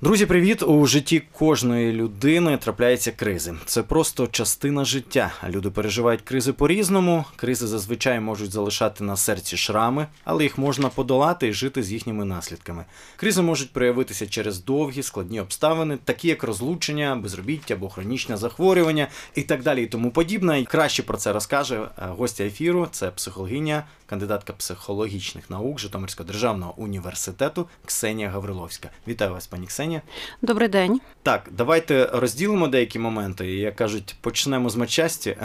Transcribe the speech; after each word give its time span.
Друзі, 0.00 0.26
привіт! 0.26 0.62
У 0.62 0.86
житті 0.86 1.22
кожної 1.32 1.92
людини 1.92 2.56
трапляються 2.56 3.12
кризи. 3.12 3.54
Це 3.64 3.82
просто 3.82 4.26
частина 4.26 4.84
життя. 4.84 5.32
Люди 5.48 5.70
переживають 5.70 6.20
кризи 6.22 6.52
по-різному. 6.52 7.24
Кризи 7.36 7.66
зазвичай 7.66 8.20
можуть 8.20 8.52
залишати 8.52 9.04
на 9.04 9.16
серці 9.16 9.56
шрами, 9.56 10.06
але 10.24 10.42
їх 10.42 10.58
можна 10.58 10.88
подолати 10.88 11.48
і 11.48 11.52
жити 11.52 11.82
з 11.82 11.92
їхніми 11.92 12.24
наслідками. 12.24 12.84
Кризи 13.16 13.42
можуть 13.42 13.72
проявитися 13.72 14.26
через 14.26 14.64
довгі 14.64 15.02
складні 15.02 15.40
обставини, 15.40 15.98
такі 16.04 16.28
як 16.28 16.42
розлучення, 16.42 17.16
безробіття 17.16 17.74
або 17.74 17.88
хронічне 17.88 18.36
захворювання 18.36 19.08
і 19.34 19.42
так 19.42 19.62
далі, 19.62 19.82
і 19.82 19.86
тому 19.86 20.10
подібне. 20.10 20.64
Краще 20.64 21.02
про 21.02 21.16
це 21.16 21.32
розкаже 21.32 21.76
е, 21.76 21.88
гостя 21.96 22.44
ефіру. 22.44 22.88
Це 22.90 23.10
психологиня, 23.10 23.84
кандидатка 24.06 24.52
психологічних 24.52 25.50
наук 25.50 25.78
Житомирського 25.78 26.26
державного 26.26 26.74
університету 26.76 27.68
Ксенія 27.84 28.30
Гавриловська. 28.30 28.90
Вітаю 29.08 29.32
вас, 29.32 29.46
пані 29.46 29.66
Ксенія. 29.66 30.02
Добрий 30.42 30.68
день. 30.68 31.00
Так, 31.22 31.48
давайте 31.52 32.10
розділимо 32.12 32.68
деякі 32.68 32.98
моменти. 32.98 33.46
Як 33.46 33.76
кажуть, 33.76 34.16
почнемо 34.20 34.70
з 34.70 34.76
матчасті. 34.76 35.36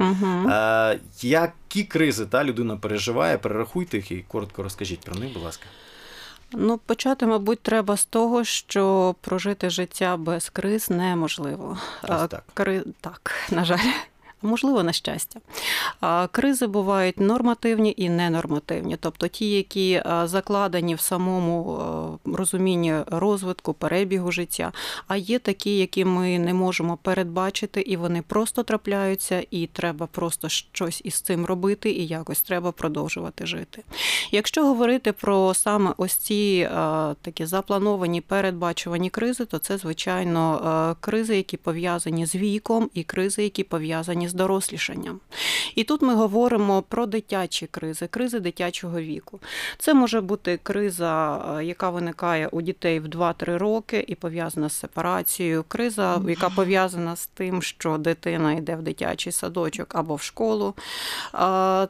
Угу. 0.00 0.50
Які 1.20 1.84
кризи 1.84 2.26
та 2.26 2.44
людина 2.44 2.76
переживає? 2.76 3.38
Перерахуйте 3.38 3.96
їх 3.96 4.10
і 4.10 4.24
коротко 4.28 4.62
розкажіть 4.62 5.00
про 5.00 5.14
них, 5.14 5.32
будь 5.32 5.42
ласка. 5.42 5.66
Ну, 6.52 6.78
почати, 6.78 7.26
мабуть, 7.26 7.60
треба 7.60 7.96
з 7.96 8.04
того, 8.04 8.44
що 8.44 9.14
прожити 9.20 9.70
життя 9.70 10.16
без 10.16 10.48
криз 10.48 10.90
неможливо. 10.90 11.78
Ось 12.02 12.28
так. 12.28 12.44
Кри... 12.54 12.82
Так, 13.00 13.32
на 13.50 13.64
жаль. 13.64 13.78
Можливо, 14.42 14.82
на 14.82 14.92
щастя. 14.92 15.40
Кризи 16.30 16.66
бувають 16.66 17.20
нормативні 17.20 17.94
і 17.96 18.08
ненормативні, 18.08 18.96
тобто 19.00 19.28
ті, 19.28 19.50
які 19.50 20.02
закладені 20.24 20.94
в 20.94 21.00
самому 21.00 22.18
розумінні 22.24 22.94
розвитку, 23.06 23.72
перебігу 23.72 24.32
життя, 24.32 24.72
а 25.08 25.16
є 25.16 25.38
такі, 25.38 25.78
які 25.78 26.04
ми 26.04 26.38
не 26.38 26.54
можемо 26.54 26.96
передбачити, 26.96 27.80
і 27.80 27.96
вони 27.96 28.22
просто 28.22 28.62
трапляються, 28.62 29.46
і 29.50 29.66
треба 29.66 30.06
просто 30.06 30.48
щось 30.48 31.00
із 31.04 31.20
цим 31.20 31.46
робити, 31.46 31.90
і 31.90 32.06
якось 32.06 32.42
треба 32.42 32.72
продовжувати 32.72 33.46
жити. 33.46 33.82
Якщо 34.30 34.66
говорити 34.66 35.12
про 35.12 35.54
саме 35.54 35.94
ось 35.96 36.14
ці 36.14 36.68
такі 37.22 37.46
заплановані 37.46 38.20
передбачувані 38.20 39.10
кризи, 39.10 39.44
то 39.44 39.58
це, 39.58 39.78
звичайно, 39.78 40.96
кризи, 41.00 41.36
які 41.36 41.56
пов'язані 41.56 42.26
з 42.26 42.34
віком, 42.34 42.90
і 42.94 43.02
кризи, 43.02 43.42
які 43.42 43.64
пов'язані 43.64 44.25
з 44.28 44.34
дорослішанням. 44.34 45.20
І 45.74 45.84
тут 45.84 46.02
ми 46.02 46.14
говоримо 46.14 46.82
про 46.82 47.06
дитячі 47.06 47.66
кризи, 47.66 48.06
кризи 48.06 48.40
дитячого 48.40 49.00
віку. 49.00 49.40
Це 49.78 49.94
може 49.94 50.20
бути 50.20 50.58
криза, 50.62 51.44
е, 51.58 51.64
яка 51.64 51.90
виникає 51.90 52.48
у 52.48 52.62
дітей 52.62 53.00
в 53.00 53.08
2-3 53.08 53.58
роки 53.58 54.04
і 54.08 54.14
пов'язана 54.14 54.68
з 54.68 54.72
сепарацією, 54.72 55.64
криза, 55.68 56.22
яка 56.28 56.50
пов'язана 56.50 57.16
з 57.16 57.26
тим, 57.26 57.62
що 57.62 57.98
дитина 57.98 58.52
йде 58.52 58.76
в 58.76 58.82
дитячий 58.82 59.32
садочок 59.32 59.94
або 59.94 60.14
в 60.14 60.22
школу. 60.22 60.74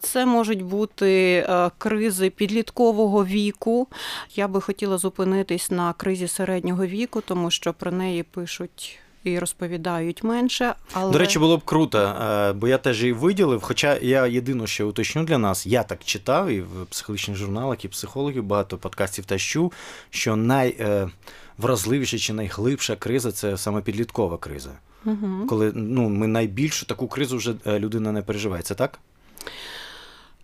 Це 0.00 0.26
можуть 0.26 0.62
бути 0.62 1.46
е, 1.48 1.70
кризи 1.78 2.30
підліткового 2.30 3.24
віку. 3.24 3.88
Я 4.34 4.48
би 4.48 4.60
хотіла 4.60 4.98
зупинитись 4.98 5.70
на 5.70 5.92
кризі 5.92 6.28
середнього 6.28 6.86
віку, 6.86 7.20
тому 7.20 7.50
що 7.50 7.72
про 7.72 7.92
неї 7.92 8.22
пишуть 8.22 8.98
і 9.30 9.38
розповідають 9.38 10.24
менше. 10.24 10.74
Але 10.92 11.12
до 11.12 11.18
речі, 11.18 11.38
було 11.38 11.56
б 11.56 11.64
круто, 11.64 11.98
е, 11.98 12.52
бо 12.52 12.68
я 12.68 12.78
теж 12.78 13.00
її 13.00 13.12
виділив. 13.12 13.60
Хоча 13.62 13.98
я 14.02 14.26
єдине, 14.26 14.66
що 14.66 14.88
уточню 14.88 15.24
для 15.24 15.38
нас, 15.38 15.66
я 15.66 15.82
так 15.82 16.04
читав 16.04 16.48
і 16.48 16.60
в 16.60 16.86
психологічних 16.90 17.36
журналах, 17.36 17.84
і 17.84 17.88
психологів 17.88 18.44
багато 18.44 18.78
подкастів 18.78 19.24
та 19.24 19.38
чув, 19.38 19.72
що 20.10 20.36
найвразливіша 20.36 22.16
е, 22.16 22.20
чи 22.20 22.32
найглибша 22.32 22.96
криза 22.96 23.32
це 23.32 23.56
саме 23.56 23.80
підліткова 23.80 24.38
криза. 24.38 24.70
Угу. 25.04 25.46
Коли 25.48 25.72
ну, 25.74 26.08
ми 26.08 26.26
найбільшу 26.26 26.86
таку 26.86 27.08
кризу 27.08 27.36
вже 27.36 27.54
е, 27.66 27.78
людина 27.78 28.12
не 28.12 28.22
переживає. 28.22 28.62
Це 28.62 28.74
так? 28.74 28.98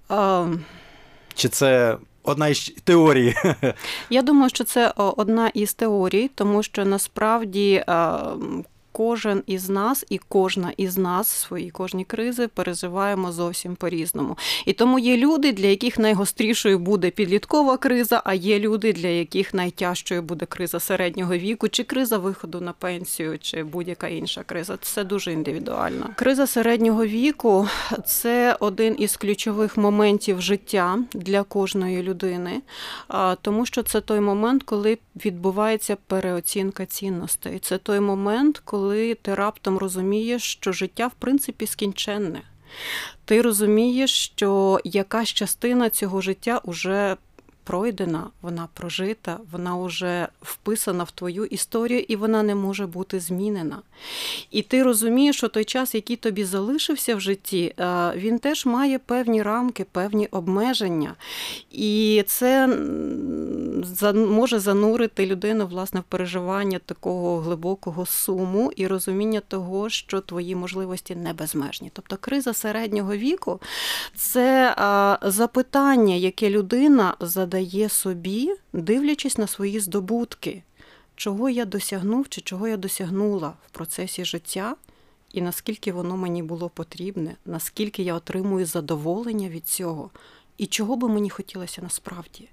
А... 0.08 0.48
Чи 1.34 1.48
це 1.48 1.96
одна 2.24 2.48
із 2.48 2.72
теорій? 2.84 3.34
Я 4.10 4.22
думаю, 4.22 4.48
що 4.48 4.64
це 4.64 4.92
одна 4.96 5.48
із 5.48 5.74
теорій, 5.74 6.30
тому 6.34 6.62
що 6.62 6.84
насправді 6.84 7.84
кожен 8.92 9.42
із 9.46 9.68
нас 9.68 10.04
і 10.08 10.18
кожна 10.18 10.72
із 10.76 10.98
нас 10.98 11.28
свої 11.28 11.70
кожні 11.70 12.04
кризи 12.04 12.48
переживаємо 12.48 13.32
зовсім 13.32 13.76
по-різному. 13.76 14.38
І 14.66 14.72
тому 14.72 14.98
є 14.98 15.16
люди, 15.16 15.52
для 15.52 15.66
яких 15.66 15.98
найгострішою 15.98 16.78
буде 16.78 17.10
підліткова 17.10 17.76
криза, 17.76 18.22
а 18.24 18.34
є 18.34 18.58
люди, 18.58 18.92
для 18.92 19.08
яких 19.08 19.54
найтяжчою 19.54 20.22
буде 20.22 20.46
криза 20.46 20.80
середнього 20.80 21.36
віку, 21.36 21.68
чи 21.68 21.84
криза 21.84 22.18
виходу 22.18 22.60
на 22.60 22.72
пенсію, 22.72 23.38
чи 23.38 23.64
будь-яка 23.64 24.08
інша 24.08 24.42
криза. 24.42 24.76
Це 24.82 25.04
дуже 25.04 25.32
індивідуально. 25.32 26.10
Криза 26.16 26.46
середнього 26.46 27.06
віку 27.06 27.68
це 28.06 28.56
один 28.60 28.96
із 28.98 29.16
ключових 29.16 29.76
моментів 29.76 30.40
життя 30.40 30.98
для 31.12 31.42
кожної 31.42 32.02
людини, 32.02 32.62
тому 33.40 33.66
що 33.66 33.82
це 33.82 34.00
той 34.00 34.20
момент, 34.20 34.62
коли 34.62 34.98
відбувається 35.24 35.96
переоцінка 36.06 36.86
цінностей. 36.86 37.58
Це 37.58 37.78
той 37.78 38.00
момент, 38.00 38.62
коли 38.64 38.81
коли 38.82 39.14
ти 39.14 39.34
раптом 39.34 39.78
розумієш, 39.78 40.42
що 40.42 40.72
життя 40.72 41.06
в 41.06 41.12
принципі 41.18 41.66
скінченне. 41.66 42.42
Ти 43.24 43.42
розумієш, 43.42 44.10
що 44.10 44.80
якась 44.84 45.28
частина 45.28 45.90
цього 45.90 46.20
життя 46.20 46.60
вже 46.64 47.16
пройдена, 47.64 48.26
вона 48.42 48.68
прожита, 48.74 49.38
вона 49.52 49.76
вже 49.76 50.28
вписана 50.42 51.04
в 51.04 51.10
твою 51.10 51.44
історію, 51.44 52.04
і 52.08 52.16
вона 52.16 52.42
не 52.42 52.54
може 52.54 52.86
бути 52.86 53.20
змінена. 53.20 53.78
І 54.50 54.62
ти 54.62 54.82
розумієш, 54.82 55.36
що 55.36 55.48
той 55.48 55.64
час, 55.64 55.94
який 55.94 56.16
тобі 56.16 56.44
залишився 56.44 57.16
в 57.16 57.20
житті, 57.20 57.74
е, 57.78 58.12
він 58.16 58.38
теж 58.38 58.66
має 58.66 58.98
певні 58.98 59.42
рамки, 59.42 59.86
певні 59.92 60.26
обмеження. 60.26 61.14
І 61.70 62.24
це 62.26 62.66
може 64.14 64.58
занурити 64.58 65.26
людину 65.26 65.66
власне 65.66 66.00
в 66.00 66.02
переживання 66.02 66.80
такого 66.86 67.38
глибокого 67.38 68.06
суму 68.06 68.72
і 68.76 68.86
розуміння 68.86 69.40
того, 69.48 69.88
що 69.88 70.20
твої 70.20 70.54
можливості 70.54 71.14
не 71.16 71.32
безмежні. 71.32 71.90
Тобто 71.92 72.16
криза 72.20 72.52
середнього 72.52 73.16
віку 73.16 73.60
це 74.16 74.76
запитання, 75.22 76.14
яке 76.14 76.50
людина 76.50 77.14
задає 77.20 77.51
задає 77.52 77.88
собі, 77.88 78.54
дивлячись 78.72 79.38
на 79.38 79.46
свої 79.46 79.80
здобутки, 79.80 80.62
чого 81.16 81.50
я 81.50 81.64
досягнув 81.64 82.28
чи 82.28 82.40
чого 82.40 82.68
я 82.68 82.76
досягнула 82.76 83.54
в 83.66 83.70
процесі 83.70 84.24
життя, 84.24 84.76
і 85.32 85.42
наскільки 85.42 85.92
воно 85.92 86.16
мені 86.16 86.42
було 86.42 86.68
потрібне, 86.68 87.36
наскільки 87.46 88.02
я 88.02 88.14
отримую 88.14 88.66
задоволення 88.66 89.48
від 89.48 89.66
цього, 89.68 90.10
і 90.58 90.66
чого 90.66 90.96
би 90.96 91.08
мені 91.08 91.30
хотілося 91.30 91.82
насправді. 91.82 92.48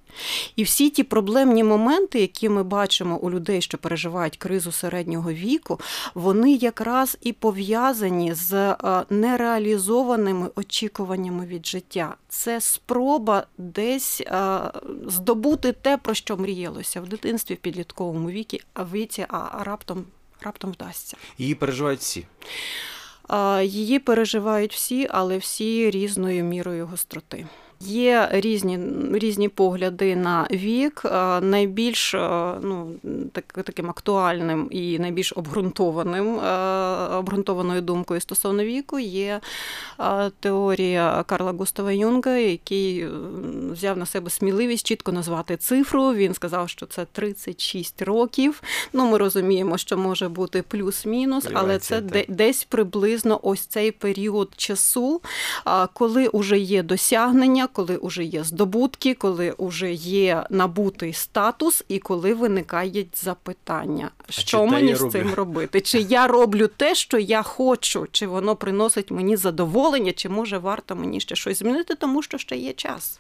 І 0.56 0.64
всі 0.64 0.90
ті 0.90 1.04
проблемні 1.04 1.64
моменти, 1.64 2.22
які 2.22 2.50
ми 2.50 2.64
бачимо 2.64 3.18
у 3.18 3.32
людей, 3.32 3.62
що 3.62 3.78
переживають 3.78 4.38
кризу 4.38 4.72
середнього 4.72 5.32
віку, 5.32 5.80
вони 6.14 6.54
якраз 6.54 7.18
і 7.22 7.34
пов'язані 7.34 8.34
з 8.34 8.54
е, 8.54 8.76
нереалізованими 9.10 10.50
очікуваннями 10.56 11.46
від 11.46 11.66
життя. 11.66 12.16
Це 12.30 12.62
спроба 12.62 13.48
десь 13.58 14.22
е, 14.22 14.60
здобути 15.06 15.72
те, 15.72 15.98
про 15.98 16.14
що 16.14 16.38
мріялося 16.38 17.02
в 17.02 17.08
дитинстві, 17.08 17.56
в 17.56 17.58
підлітковому 17.58 18.30
віці, 18.30 18.62
а 18.74 18.84
віці, 18.84 19.26
а 19.30 19.64
раптом, 19.64 20.06
раптом 20.42 20.72
вдасться. 20.72 21.18
Її 21.38 21.56
переживають 21.56 22.00
всі. 22.00 22.26
Її 23.62 24.00
переживають 24.00 24.74
всі, 24.74 25.08
але 25.12 25.38
всі 25.38 25.92
різною 25.92 26.44
мірою 26.44 26.88
гостроти. 26.88 27.48
Є 27.82 28.30
різні 28.32 28.80
різні 29.14 29.50
погляди 29.50 30.16
на 30.16 30.48
вік. 30.52 31.02
Найбільш 31.42 32.14
ну, 32.62 32.92
так, 33.32 33.46
таким 33.64 33.90
актуальним 33.90 34.68
і 34.72 35.00
найбільш 35.00 35.34
обґрунтованим 35.36 36.40
обґрунтованою 37.18 37.82
думкою 37.82 38.22
стосовно 38.22 38.64
віку 38.64 39.00
є 39.00 39.40
теорія 40.40 41.24
Карла 41.28 41.52
Густава 41.52 41.92
Юнга, 41.92 42.38
який 42.38 43.08
взяв 43.72 43.98
на 43.98 44.06
себе 44.06 44.30
сміливість 44.30 44.88
чітко 44.88 45.12
назвати 45.12 45.58
цифру. 45.58 46.14
Він 46.14 46.34
сказав, 46.34 46.70
що 46.70 46.86
це 46.86 47.06
36 47.06 48.02
років. 48.02 48.64
Ну, 48.94 49.10
Ми 49.10 49.18
розуміємо, 49.18 49.78
що 49.78 49.98
може 49.98 50.30
бути 50.30 50.62
плюс-мінус, 50.62 51.48
але 51.54 51.80
це 51.80 52.02
так. 52.02 52.26
десь 52.28 52.64
приблизно 52.64 53.40
ось 53.44 53.66
цей 53.66 53.92
період 53.92 54.50
часу, 54.58 55.22
коли 55.94 56.30
вже 56.34 56.60
є 56.60 56.84
досягнення 56.84 57.69
коли 57.74 58.00
вже 58.04 58.24
є 58.24 58.44
здобутки, 58.44 59.14
коли 59.14 59.56
вже 59.60 59.94
є 59.94 60.46
набутий 60.50 61.14
статус, 61.14 61.84
і 61.88 62.00
коли 62.00 62.34
виникають 62.34 63.18
запитання, 63.24 64.12
що 64.30 64.66
мені 64.66 64.96
з 64.96 65.10
цим 65.12 65.34
робити? 65.34 65.82
Чи 65.82 66.00
я 66.00 66.28
роблю 66.28 66.68
те, 66.78 66.96
що 66.96 67.18
я 67.18 67.44
хочу, 67.44 68.08
чи 68.12 68.28
воно 68.28 68.56
приносить 68.56 69.12
мені 69.12 69.38
задоволення, 69.38 70.12
чи 70.12 70.30
може 70.30 70.58
варто 70.58 70.96
мені 70.96 71.20
ще 71.20 71.36
щось 71.36 71.60
змінити, 71.60 71.96
тому 71.96 72.22
що 72.22 72.38
ще 72.38 72.58
є 72.58 72.74
час. 72.74 73.20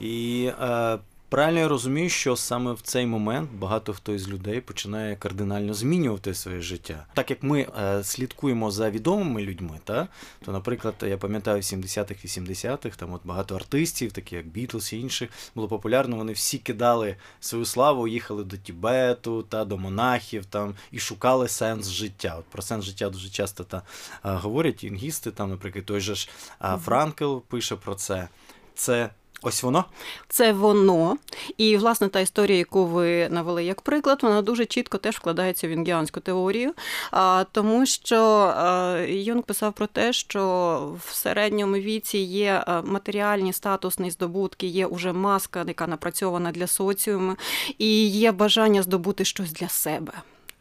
І 0.00 0.50
е, 0.60 0.98
Правильно 1.28 1.60
я 1.60 1.68
розумію, 1.68 2.08
що 2.08 2.36
саме 2.36 2.72
в 2.72 2.80
цей 2.80 3.06
момент 3.06 3.50
багато 3.50 3.92
хто 3.92 4.14
із 4.14 4.28
людей 4.28 4.60
починає 4.60 5.16
кардинально 5.16 5.74
змінювати 5.74 6.34
своє 6.34 6.60
життя. 6.60 7.06
Так 7.14 7.30
як 7.30 7.42
ми 7.42 7.66
е, 7.80 8.04
слідкуємо 8.04 8.70
за 8.70 8.90
відомими 8.90 9.42
людьми, 9.42 9.80
та, 9.84 10.08
то, 10.44 10.52
наприклад, 10.52 10.94
я 11.02 11.18
пам'ятаю, 11.18 11.60
в 11.60 11.62
70-х, 11.62 12.24
80-х, 12.24 12.96
там 12.96 13.12
от 13.12 13.20
багато 13.24 13.56
артистів, 13.56 14.12
такі 14.12 14.36
як 14.36 14.46
Бітлз 14.46 14.92
і 14.92 15.00
інших, 15.00 15.30
було 15.54 15.68
популярно, 15.68 16.16
вони 16.16 16.32
всі 16.32 16.58
кидали 16.58 17.16
свою 17.40 17.64
славу, 17.64 18.08
їхали 18.08 18.44
до 18.44 18.56
Тібету 18.56 19.42
та 19.42 19.64
до 19.64 19.78
монахів 19.78 20.46
там 20.46 20.74
і 20.92 20.98
шукали 20.98 21.48
сенс 21.48 21.88
життя. 21.88 22.36
От 22.38 22.44
про 22.44 22.62
сенс 22.62 22.84
життя 22.84 23.10
дуже 23.10 23.28
часто 23.28 23.64
та, 23.64 23.82
а, 24.22 24.34
говорять 24.34 24.84
інгісти, 24.84 25.30
там, 25.30 25.50
наприклад, 25.50 25.84
той 25.84 26.00
же 26.00 26.14
ж 26.14 26.28
Мгм. 26.60 26.78
Франкл 26.78 27.36
пише 27.38 27.76
про 27.76 27.94
це. 27.94 28.28
Це 28.74 29.10
ось 29.42 29.62
воно. 29.62 29.84
Це 30.28 30.52
воно. 30.52 31.16
І, 31.56 31.76
власне, 31.76 32.08
та 32.08 32.20
історія, 32.20 32.58
яку 32.58 32.84
ви 32.84 33.28
навели 33.28 33.64
як 33.64 33.80
приклад, 33.80 34.18
вона 34.22 34.42
дуже 34.42 34.66
чітко 34.66 34.98
теж 34.98 35.16
вкладається 35.16 35.68
в 35.68 35.70
юнгіанську 35.70 36.20
теорію, 36.20 36.72
тому 37.52 37.86
що 37.86 38.54
Юнг 39.08 39.42
писав 39.42 39.72
про 39.72 39.86
те, 39.86 40.12
що 40.12 40.96
в 41.06 41.14
середньому 41.14 41.74
віці 41.74 42.18
є 42.18 42.64
матеріальні 42.84 43.52
статусні 43.52 44.10
здобутки, 44.10 44.66
є 44.66 44.86
уже 44.86 45.12
маска, 45.12 45.64
яка 45.68 45.86
напрацьована 45.86 46.52
для 46.52 46.66
соціуму, 46.66 47.36
і 47.78 48.08
є 48.08 48.32
бажання 48.32 48.82
здобути 48.82 49.24
щось 49.24 49.52
для 49.52 49.68
себе. 49.68 50.12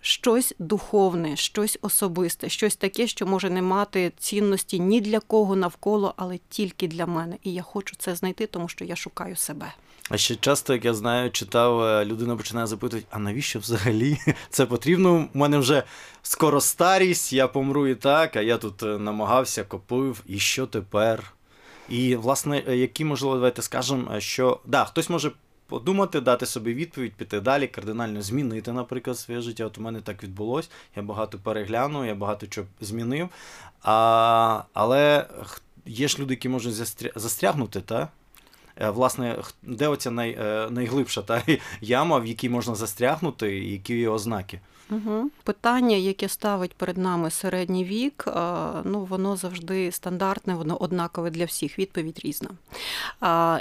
Щось 0.08 0.54
духовне, 0.60 1.36
щось 1.36 1.78
особисте, 1.82 2.50
щось 2.50 2.76
таке, 2.76 3.08
що 3.08 3.26
може 3.26 3.50
не 3.50 3.62
мати 3.62 4.12
цінності 4.20 4.80
ні 4.80 5.02
для 5.02 5.20
кого 5.20 5.56
навколо, 5.56 6.14
але 6.18 6.40
тільки 6.50 6.88
для 6.88 7.06
мене. 7.06 7.38
І 7.44 7.54
я 7.54 7.62
хочу 7.62 7.96
це 8.00 8.16
знайти, 8.16 8.48
тому 8.48 8.68
що 8.68 8.86
я 8.86 8.96
шукаю 8.96 9.36
себе. 9.36 9.74
А 10.10 10.18
ще 10.18 10.36
часто, 10.36 10.74
як 10.74 10.86
я 10.86 10.94
знаю, 10.94 11.32
читав, 11.32 11.82
е, 11.82 12.06
людина 12.06 12.36
починає 12.36 12.68
запитувати, 12.68 13.08
а 13.12 13.20
навіщо 13.20 13.60
взагалі 13.60 14.18
це 14.50 14.66
потрібно? 14.66 15.30
У 15.34 15.38
мене 15.38 15.58
вже 15.58 15.84
скоро 16.22 16.62
старість, 16.62 17.34
я 17.34 17.48
помру 17.48 17.88
і 17.88 17.96
так, 17.96 18.36
а 18.36 18.42
я 18.42 18.58
тут 18.58 18.84
е, 18.84 18.86
намагався, 18.86 19.64
копив, 19.64 20.24
і 20.28 20.40
що 20.40 20.68
тепер? 20.68 21.34
І, 21.90 22.16
власне, 22.16 22.64
е, 22.68 22.78
які, 22.78 23.06
можливо, 23.06 23.36
давайте 23.36 23.62
скажемо, 23.62 24.20
що 24.20 24.60
да, 24.66 24.86
хтось 24.86 25.10
може 25.10 25.32
подумати, 25.68 26.22
дати 26.22 26.46
собі 26.46 26.74
відповідь, 26.74 27.14
піти 27.14 27.40
далі, 27.40 27.68
кардинально 27.68 28.22
змінити, 28.22 28.74
наприклад, 28.74 29.18
своє 29.18 29.42
життя. 29.42 29.66
От 29.66 29.78
у 29.78 29.82
мене 29.82 30.02
так 30.02 30.24
відбулось. 30.24 30.70
Я 30.96 31.04
багато 31.04 31.38
переглянув, 31.38 32.06
я 32.06 32.16
багато 32.16 32.48
чого 32.48 32.68
змінив. 32.82 33.30
А, 33.82 34.64
але 34.74 35.28
є 35.86 36.08
ж 36.08 36.20
люди, 36.20 36.34
які 36.34 36.50
можуть 36.50 36.74
застря... 36.74 37.12
застрягнути, 37.16 37.82
та? 37.82 38.08
Е, 38.82 38.90
Власне, 38.90 39.38
де 39.64 39.88
оця 39.88 40.12
най, 40.12 40.32
е, 40.32 40.68
найглибша 40.70 41.22
та 41.22 41.44
яма, 41.82 42.20
в 42.20 42.26
якій 42.26 42.50
можна 42.50 42.76
застрягнути, 42.76 43.58
і 43.58 43.72
які 43.72 43.98
є 43.98 44.10
ознаки? 44.10 44.60
Угу. 44.90 45.30
Питання, 45.44 45.96
яке 45.96 46.30
ставить 46.30 46.74
перед 46.74 46.98
нами 46.98 47.32
середній 47.32 47.84
вік, 47.84 48.24
ну 48.84 49.08
воно 49.10 49.36
завжди 49.36 49.92
стандартне, 49.92 50.56
воно 50.56 50.78
однакове 50.78 51.30
для 51.30 51.46
всіх. 51.46 51.80
Відповідь 51.80 52.20
різна. 52.24 52.50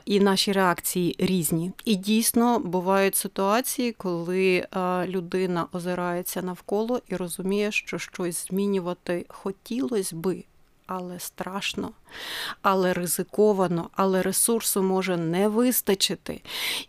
І 0.04 0.20
наші 0.20 0.52
реакції 0.52 1.16
різні. 1.18 1.72
І 1.84 1.94
дійсно 1.94 2.58
бувають 2.58 3.16
ситуації, 3.16 3.92
коли 3.92 4.66
людина 5.06 5.66
озирається 5.72 6.42
навколо 6.42 7.00
і 7.08 7.16
розуміє, 7.16 7.72
що 7.72 7.98
щось 7.98 8.48
змінювати 8.48 9.26
хотілося 9.28 10.16
би. 10.16 10.44
Але 10.86 11.20
страшно, 11.20 11.90
але 12.62 12.92
ризиковано, 12.92 13.90
але 13.92 14.22
ресурсу 14.22 14.82
може 14.82 15.16
не 15.16 15.48
вистачити. 15.48 16.40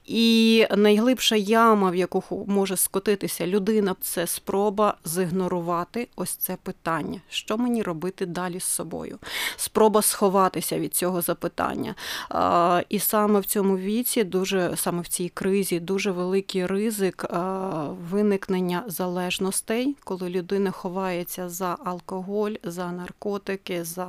І 0.05 0.65
найглибша 0.75 1.35
яма, 1.35 1.91
в 1.91 1.95
яку 1.95 2.45
може 2.47 2.77
скотитися 2.77 3.47
людина, 3.47 3.95
це 4.01 4.27
спроба 4.27 4.97
зігнорувати 5.05 6.07
ось 6.15 6.35
це 6.35 6.57
питання. 6.63 7.21
Що 7.29 7.57
мені 7.57 7.83
робити 7.83 8.25
далі 8.25 8.59
з 8.59 8.63
собою? 8.63 9.19
Спроба 9.57 10.01
сховатися 10.01 10.79
від 10.79 10.95
цього 10.95 11.21
запитання. 11.21 11.95
І 12.89 12.99
саме 12.99 13.39
в 13.39 13.45
цьому 13.45 13.77
віці, 13.77 14.23
дуже 14.23 14.73
саме 14.75 15.01
в 15.01 15.07
цій 15.07 15.29
кризі, 15.29 15.79
дуже 15.79 16.11
великий 16.11 16.65
ризик 16.65 17.25
виникнення 18.11 18.83
залежностей, 18.87 19.95
коли 20.03 20.29
людина 20.29 20.71
ховається 20.71 21.49
за 21.49 21.77
алкоголь, 21.85 22.51
за 22.63 22.91
наркотики, 22.91 23.84
за 23.85 24.07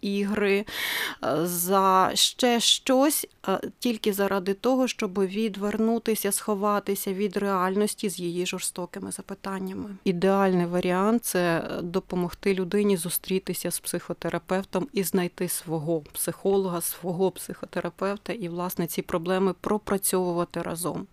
ігри, 0.00 0.64
за 1.42 2.10
ще 2.14 2.60
щось, 2.60 3.26
а, 3.42 3.58
тільки 3.78 4.12
заради 4.12 4.54
того, 4.54 4.88
щоб 4.88 5.18
відвернутися, 5.18 6.32
сховатися 6.32 7.12
від 7.12 7.36
реальності 7.36 8.08
з 8.08 8.18
її 8.18 8.46
жорстокими 8.46 9.12
запитаннями. 9.12 9.90
Ідеальний 10.04 10.66
варіант 10.66 11.24
це 11.24 11.70
допомогти 11.82 12.54
людині 12.54 12.96
зустрітися 12.96 13.70
з 13.70 13.80
психотерапевтом 13.80 14.88
і 14.92 15.02
знайти 15.02 15.48
свого 15.48 16.00
психолога, 16.00 16.80
свого 16.80 17.30
психотерапевта, 17.30 18.32
і 18.32 18.48
власне 18.48 18.86
ці 18.86 19.02
проблеми 19.02 19.54
пропрацьовувати 19.60 20.62
разом. 20.62 21.06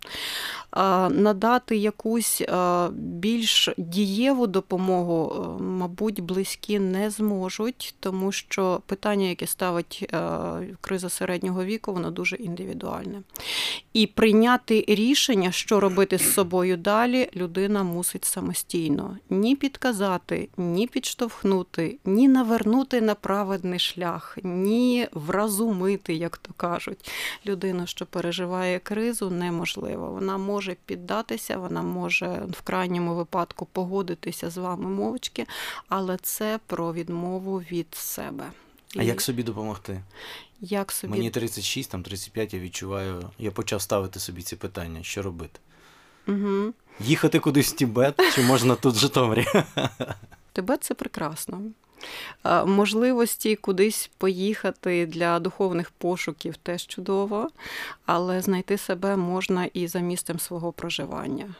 Надати 1.10 1.78
якусь 1.78 2.44
більш 2.92 3.70
дієву 3.78 4.48
допомогу, 4.48 5.34
е, 5.36 5.64
мабуть, 5.64 6.20
близькі 6.20 6.80
не 6.80 7.10
зможуть, 7.10 7.77
тому 8.00 8.32
що 8.32 8.82
питання, 8.86 9.28
яке 9.28 9.48
ставить 9.48 10.10
е, 10.14 10.30
криза 10.82 11.10
середнього 11.10 11.66
віку, 11.66 11.94
воно 11.94 12.12
дуже 12.12 12.36
індивідуальне. 12.36 13.22
І 13.94 14.08
прийняти 14.08 14.86
рішення, 14.88 15.52
що 15.52 15.80
робити 15.80 16.18
з 16.18 16.34
собою 16.34 16.78
далі, 16.78 17.30
людина 17.36 17.84
мусить 17.84 18.26
самостійно 18.26 19.18
ні 19.30 19.56
підказати, 19.56 20.50
ні 20.58 20.88
підштовхнути, 20.88 21.98
ні 22.06 22.28
навернути 22.28 23.02
на 23.02 23.16
праведний 23.16 23.80
шлях, 23.80 24.38
ні 24.44 25.08
вразумити, 25.12 26.14
як 26.14 26.38
то 26.38 26.54
кажуть. 26.58 27.12
Людину, 27.46 27.88
що 27.88 28.06
переживає 28.06 28.80
кризу, 28.80 29.30
неможливо. 29.30 30.12
Вона 30.12 30.38
може 30.38 30.76
піддатися, 30.86 31.58
вона 31.58 31.82
може 31.82 32.42
в 32.52 32.62
крайньому 32.62 33.16
випадку 33.16 33.68
погодитися 33.72 34.50
з 34.50 34.58
вами 34.58 34.90
мовчки, 34.90 35.46
але 35.90 36.18
це 36.22 36.60
про 36.68 36.94
відмову 36.94 37.60
від 37.72 37.96
себе. 37.96 38.52
А 38.96 39.04
як 39.04 39.22
собі 39.22 39.44
допомогти? 39.44 40.02
як 40.62 40.92
собі 40.92 41.12
Мені 41.12 41.30
36, 41.30 41.92
там 41.92 42.04
35, 42.04 42.54
я 42.54 42.60
відчуваю, 42.60 43.30
я 43.40 43.52
почав 43.52 43.82
ставити 43.82 44.20
собі 44.20 44.42
ці 44.42 44.56
питання, 44.56 45.04
що 45.04 45.22
робити? 45.22 45.60
Угу. 46.28 46.74
Їхати 47.00 47.40
кудись 47.40 47.74
в 47.74 47.76
Тібет, 47.76 48.16
чи 48.36 48.42
можна 48.42 48.76
тут 48.76 48.96
в 48.96 48.98
Житомирі? 48.98 49.46
Тибет 50.54 50.84
це 50.84 50.94
прекрасно. 50.94 51.62
А, 52.44 52.66
Можливості 52.66 53.56
кудись 53.56 54.12
поїхати 54.18 55.06
для 55.06 55.40
духовних 55.40 55.92
пошуків 55.92 56.58
теж 56.58 56.88
чудово, 56.88 57.50
але 58.06 58.42
знайти 58.42 58.78
себе 58.78 59.16
можна 59.16 59.66
і 59.66 59.88
за 59.88 60.00
місцем 60.00 60.40
свого 60.40 60.72
проживання. 60.72 61.56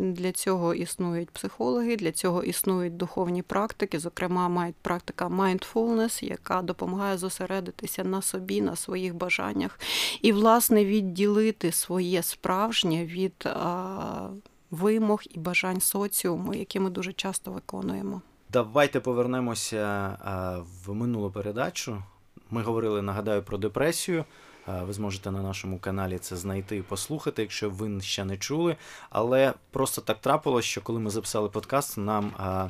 Для 0.00 0.32
цього 0.32 0.74
існують 0.74 1.30
психологи, 1.30 1.96
для 1.96 2.12
цього 2.12 2.42
існують 2.42 2.96
духовні 2.96 3.42
практики, 3.42 3.98
зокрема, 3.98 4.72
практика 4.82 5.26
mindfulness, 5.26 6.24
яка 6.24 6.62
допомагає 6.62 7.18
зосередитися 7.18 8.04
на 8.04 8.22
собі, 8.22 8.60
на 8.60 8.76
своїх 8.76 9.14
бажаннях 9.14 9.80
і, 10.22 10.32
власне, 10.32 10.84
відділити 10.84 11.72
своє 11.72 12.22
справжнє 12.22 13.04
від 13.04 13.46
а, 13.46 14.28
вимог 14.70 15.22
і 15.30 15.38
бажань 15.38 15.80
соціуму, 15.80 16.54
які 16.54 16.80
ми 16.80 16.90
дуже 16.90 17.12
часто 17.12 17.50
виконуємо. 17.50 18.22
Давайте 18.52 19.00
повернемося 19.00 19.78
а, 20.24 20.58
в 20.84 20.94
минулу 20.94 21.30
передачу. 21.30 22.02
Ми 22.50 22.62
говорили, 22.62 23.02
нагадаю, 23.02 23.42
про 23.42 23.58
депресію. 23.58 24.24
А, 24.66 24.84
Ви 24.84 24.92
зможете 24.92 25.30
на 25.30 25.42
нашому 25.42 25.78
каналі 25.78 26.18
це 26.18 26.36
знайти 26.36 26.76
і 26.76 26.82
послухати, 26.82 27.42
якщо 27.42 27.70
ви 27.70 28.00
ще 28.00 28.24
не 28.24 28.36
чули. 28.36 28.76
Але 29.10 29.54
просто 29.70 30.00
так 30.00 30.20
трапилось, 30.20 30.64
що 30.64 30.80
коли 30.80 31.00
ми 31.00 31.10
записали 31.10 31.48
подкаст, 31.48 31.98
нам 31.98 32.32
а, 32.38 32.68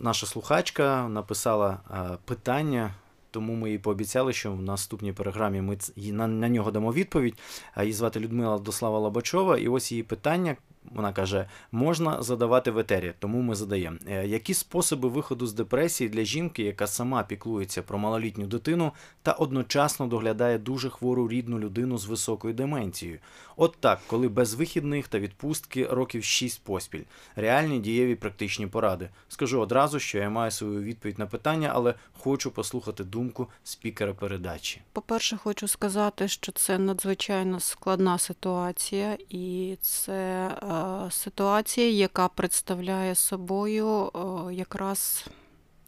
наша 0.00 0.26
слухачка 0.26 1.08
написала 1.08 1.78
питання. 2.24 2.94
Тому 3.30 3.54
ми 3.54 3.70
їй 3.70 3.78
пообіцяли, 3.78 4.32
що 4.32 4.52
в 4.52 4.62
наступній 4.62 5.12
програмі 5.12 5.60
ми 5.60 5.78
на, 5.96 6.26
на 6.26 6.48
нього 6.48 6.70
дамо 6.70 6.92
відповідь. 6.92 7.38
Її 7.80 7.92
звати 7.92 8.20
Людмила 8.20 8.58
Дослава 8.58 8.98
Лобачова, 8.98 9.58
і 9.58 9.68
ось 9.68 9.92
її 9.92 10.02
питання 10.02 10.56
вона 10.90 11.12
каже, 11.12 11.46
можна 11.72 12.22
задавати 12.22 12.70
в 12.70 12.78
етері, 12.78 13.12
тому 13.18 13.42
ми 13.42 13.54
задаємо. 13.54 13.96
Е, 14.08 14.26
Які 14.26 14.54
способи 14.54 15.08
виходу 15.08 15.46
з 15.46 15.52
депресії 15.52 16.10
для 16.10 16.24
жінки, 16.24 16.62
яка 16.62 16.86
сама 16.86 17.22
піклується 17.22 17.82
про 17.82 17.98
малолітню 17.98 18.46
дитину 18.46 18.92
та 19.22 19.32
одночасно 19.32 20.06
доглядає 20.06 20.58
дуже 20.58 20.90
хвору 20.90 21.28
рідну 21.28 21.58
людину 21.58 21.98
з 21.98 22.06
високою 22.06 22.54
деменцією? 22.54 23.18
От 23.56 23.76
так, 23.80 24.00
коли 24.06 24.28
без 24.28 24.54
вихідних 24.54 25.08
та 25.08 25.18
відпустки 25.18 25.86
років 25.86 26.24
6 26.24 26.64
поспіль. 26.64 27.02
Реальні 27.36 27.78
дієві 27.78 28.14
практичні 28.14 28.66
поради. 28.66 29.08
Скажу 29.28 29.60
одразу, 29.60 29.98
що 29.98 30.18
я 30.18 30.30
маю 30.30 30.50
свою 30.50 30.82
відповідь 30.82 31.18
на 31.18 31.26
питання, 31.26 31.70
але 31.74 31.94
хочу 32.18 32.50
послухати 32.50 33.04
думку 33.04 33.48
спікера 33.64 34.14
передачі. 34.14 34.80
По-перше, 34.92 35.36
хочу 35.36 35.68
сказати, 35.68 36.28
що 36.28 36.52
це 36.52 36.78
надзвичайно 36.78 37.60
складна 37.60 38.18
ситуація, 38.18 39.18
і 39.28 39.76
це 39.80 40.48
е, 40.62 40.77
ситуація, 41.10 41.90
яка 41.90 42.28
представляє 42.28 43.14
собою 43.14 43.88
е, 44.14 44.54
якраз 44.54 45.24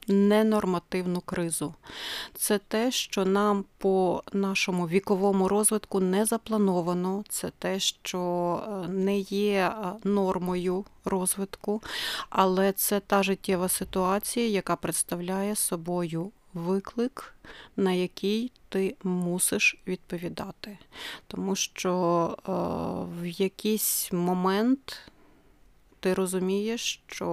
ненормативну 0.09 1.21
кризу. 1.21 1.75
Це 2.35 2.59
те, 2.59 2.91
що 2.91 3.25
нам 3.25 3.65
по 3.79 4.23
нашому 4.33 4.89
віковому 4.89 5.49
розвитку 5.49 6.01
не 6.01 6.25
заплановано, 6.25 7.25
це 7.29 7.51
те, 7.59 7.81
що 7.81 8.21
е, 8.67 8.89
не 8.89 9.19
є 9.19 9.59
е, 9.69 9.93
нормою 10.05 10.85
розвитку, 11.05 11.83
але 12.31 12.73
це 12.73 13.01
та 13.01 13.23
життєва 13.23 13.69
ситуація, 13.69 14.49
яка 14.49 14.77
представляє 14.77 15.57
собою 15.57 16.31
виклик, 16.55 17.35
на 17.77 17.93
який 17.93 18.53
ти 18.69 18.97
мусиш 19.05 19.77
відповідати. 19.87 20.79
Тому 21.27 21.57
що 21.57 21.93
е, 22.39 22.53
в 23.21 23.27
якийсь 23.27 24.13
момент 24.13 25.11
ти 26.01 26.15
розумієш, 26.15 27.03
що 27.07 27.29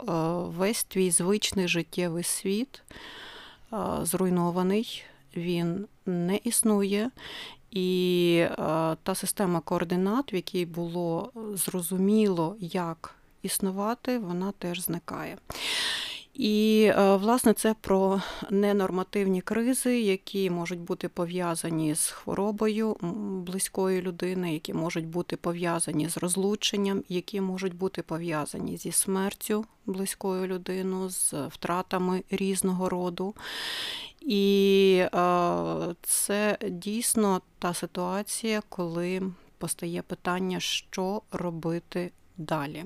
е, 0.00 0.12
весь 0.58 0.84
твій 0.84 1.10
звичний 1.10 1.68
життєвий 1.68 2.24
світ 2.24 2.82
е, 3.72 3.76
зруйнований, 4.02 5.04
він 5.36 5.86
не 6.06 6.36
існує. 6.44 7.10
І 7.70 8.44
та 9.02 9.14
система 9.14 9.60
координат, 9.60 10.32
в 10.32 10.34
якій 10.34 10.66
було 10.66 11.32
зрозуміло, 11.54 12.56
як 12.60 13.14
існувати, 13.42 14.18
вона 14.18 14.52
теж 14.58 14.80
зникає. 14.80 15.38
І 16.34 16.84
е, 16.96 17.16
власне 17.16 17.54
це 17.54 17.74
про 17.80 18.22
ненормативні 18.50 19.40
кризи, 19.40 20.00
які 20.00 20.50
можуть 20.50 20.80
бути 20.80 21.08
пов'язані 21.08 21.94
з 21.94 22.08
хворобою 22.08 22.96
близької 23.46 24.02
людини, 24.02 24.52
які 24.52 24.74
можуть 24.74 25.06
бути 25.06 25.36
пов'язані 25.36 26.08
з 26.08 26.16
розлученням, 26.16 27.02
які 27.08 27.40
можуть 27.40 27.74
бути 27.74 28.02
пов'язані 28.02 28.76
зі 28.76 28.92
смертю 28.92 29.64
близької 29.86 30.46
людини, 30.46 31.10
з 31.10 31.32
втратами 31.32 32.22
різного 32.30 32.88
роду. 32.88 33.34
І 34.20 35.04
е, 35.04 35.94
це 36.02 36.58
дійсно 36.70 37.40
та 37.58 37.74
ситуація, 37.74 38.62
коли 38.68 39.22
постає 39.58 40.02
питання, 40.02 40.60
що 40.60 41.22
робити 41.32 42.10
далі. 42.36 42.84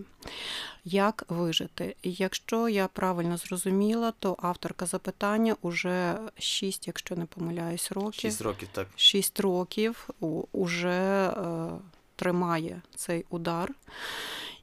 Як 0.85 1.25
вижити? 1.29 1.97
Якщо 2.03 2.69
я 2.69 2.89
правильно 2.89 3.37
зрозуміла, 3.37 4.13
то 4.19 4.37
авторка 4.43 4.87
запитання 4.87 5.57
уже 5.63 6.19
6, 6.39 6.87
якщо 6.87 7.17
не 7.17 7.27
помиляюсь, 7.27 7.93
років. 7.93 8.31
6 8.31 8.41
років 8.43 8.69
так. 8.73 8.89
6 8.97 9.41
років 9.41 10.09
уже 10.53 11.29
е, 11.29 11.69
тримає 12.17 12.83
цей 12.95 13.25
удар. 13.31 13.75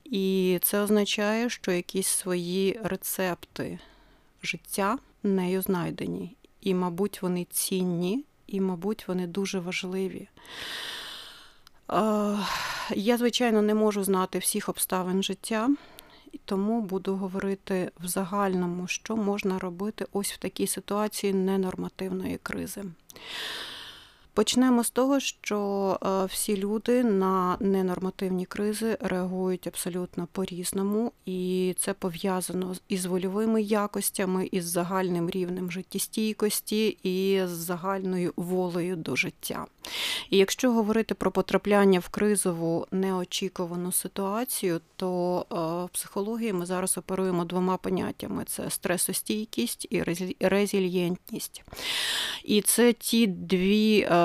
І 0.03 0.59
це 0.61 0.79
означає, 0.81 1.49
що 1.49 1.71
якісь 1.71 2.07
свої 2.07 2.79
рецепти 2.83 3.79
життя 4.43 4.97
нею 5.23 5.61
знайдені. 5.61 6.35
І, 6.61 6.73
мабуть, 6.73 7.21
вони 7.21 7.45
цінні, 7.49 8.23
і, 8.47 8.61
мабуть, 8.61 9.07
вони 9.07 9.27
дуже 9.27 9.59
важливі. 9.59 10.27
Е, 11.91 12.37
Я, 12.95 13.17
звичайно, 13.17 13.61
не 13.61 13.73
можу 13.73 14.03
знати 14.03 14.39
всіх 14.39 14.69
обставин 14.69 15.23
життя, 15.23 15.69
і 16.31 16.39
тому 16.45 16.81
буду 16.81 17.15
говорити 17.15 17.91
в 17.99 18.07
загальному, 18.07 18.87
що 18.87 19.15
можна 19.15 19.59
робити 19.59 20.05
ось 20.11 20.33
в 20.33 20.37
такій 20.37 20.67
ситуації 20.67 21.33
ненормативної 21.33 22.39
кризи. 22.43 22.83
Почнемо 24.35 24.83
з 24.83 24.89
того, 24.89 25.19
що 25.19 25.59
е, 26.03 26.25
всі 26.25 26.57
люди 26.57 27.03
на 27.03 27.57
ненормативні 27.59 28.45
кризи 28.45 28.97
реагують 29.01 29.67
абсолютно 29.67 30.27
по-різному, 30.31 31.11
і 31.25 31.75
це 31.79 31.93
пов'язано 31.93 32.75
із 32.89 33.05
вольовими 33.05 33.61
якостями, 33.61 34.49
із 34.51 34.65
загальним 34.65 35.29
рівнем 35.29 35.71
життєстійкості 35.71 36.97
і 37.03 37.41
з 37.45 37.49
загальною 37.49 38.33
волею 38.35 38.95
до 38.95 39.15
життя. 39.15 39.65
І 40.29 40.37
якщо 40.37 40.71
говорити 40.71 41.13
про 41.13 41.31
потрапляння 41.31 41.99
в 41.99 42.09
кризову 42.09 42.87
неочікувану 42.91 43.91
ситуацію, 43.91 44.81
то 44.95 45.45
е, 45.51 45.55
в 45.85 45.89
психології 45.89 46.53
ми 46.53 46.65
зараз 46.65 46.97
оперуємо 46.97 47.45
двома 47.45 47.77
поняттями: 47.77 48.43
це 48.45 48.69
стресостійкість 48.69 49.87
і 49.89 50.01
резі- 50.03 50.35
резильєнтність. 50.39 51.63
І 52.43 52.61
це 52.61 52.93
ті 52.93 53.27
дві 53.27 54.07
е, 54.11 54.22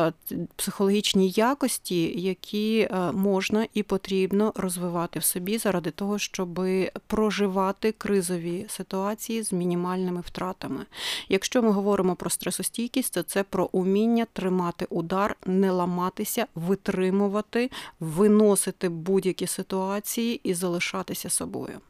психологічні 0.57 1.31
якості, 1.31 2.21
які 2.21 2.81
е, 2.81 3.13
можна 3.13 3.67
і 3.75 3.83
потрібно 3.83 4.53
розвивати 4.57 5.19
в 5.19 5.25
собі 5.25 5.59
заради 5.59 5.91
того, 5.91 6.19
щоб 6.19 6.61
проживати 7.07 7.93
кризові 7.93 8.67
ситуації 8.69 9.43
з 9.43 9.53
мінімальними 9.53 10.21
втратами. 10.21 10.87
Якщо 11.29 11.63
ми 11.63 11.71
говоримо 11.71 12.17
про 12.17 12.31
стресостійкість, 12.31 13.15
то 13.15 13.23
це 13.23 13.43
про 13.43 13.69
уміння 13.73 14.27
тримати 14.33 14.87
удар, 14.91 15.37
не 15.47 15.71
ламатися, 15.71 16.47
витримувати, 16.55 17.71
виносити 18.01 18.89
будь-які 18.89 19.47
ситуації 19.47 20.41
і 20.45 20.55
залишатися 20.55 21.31
собою. 21.31 21.81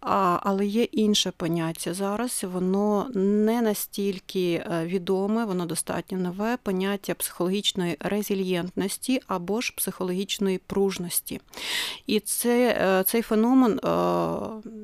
А, 0.00 0.38
але 0.42 0.66
є 0.66 0.82
інше 0.82 1.32
поняття 1.36 1.94
зараз. 1.94 2.44
Воно 2.52 3.10
не 3.14 3.62
настільки 3.62 4.52
е, 4.52 4.86
відоме, 4.86 5.44
воно 5.44 5.66
достатньо 5.66 6.18
нове 6.18 6.58
поняття 6.62 7.14
психологічної 7.14 7.96
резильєнтності 8.00 9.20
або 9.26 9.60
ж 9.60 9.74
психологічної 9.76 10.58
пружності. 10.58 11.40
І 12.06 12.20
це, 12.20 12.78
е, 12.80 13.04
цей 13.04 13.22
феномен, 13.22 13.72
е, 13.72 13.80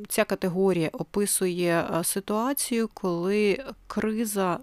ця 0.09 0.25
категорія 0.25 0.91
описує 0.93 2.01
ситуацію, 2.03 2.89
коли 2.95 3.65
криза 3.87 4.59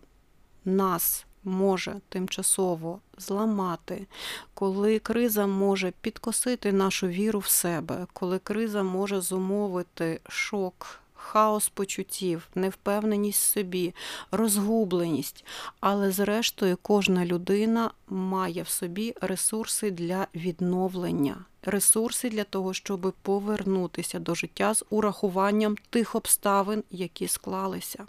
нас 0.66 1.26
може 1.44 1.96
тимчасово 2.10 3.00
зламати, 3.18 4.08
коли 4.54 5.00
криза 5.00 5.48
може 5.48 5.94
підкосити 6.02 6.72
нашу 6.72 7.08
віру 7.08 7.40
в 7.40 7.48
себе, 7.48 8.08
коли 8.14 8.40
криза 8.40 8.84
може 8.84 9.22
зумовити 9.22 10.22
шок. 10.30 11.00
Хаос 11.16 11.70
почуттів, 11.70 12.48
невпевненість 12.56 13.42
в 13.44 13.54
собі, 13.54 13.94
розгубленість. 14.32 15.46
Але 15.80 16.12
зрештою 16.12 16.78
кожна 16.82 17.26
людина 17.26 17.92
має 18.08 18.64
в 18.64 18.68
собі 18.68 19.16
ресурси 19.22 19.92
для 19.92 20.28
відновлення, 20.36 21.36
ресурси 21.66 22.30
для 22.30 22.44
того, 22.44 22.74
щоб 22.74 23.14
повернутися 23.22 24.20
до 24.20 24.36
життя 24.36 24.74
з 24.74 24.86
урахуванням 24.90 25.76
тих 25.90 26.16
обставин, 26.16 26.84
які 26.92 27.28
склалися. 27.28 28.06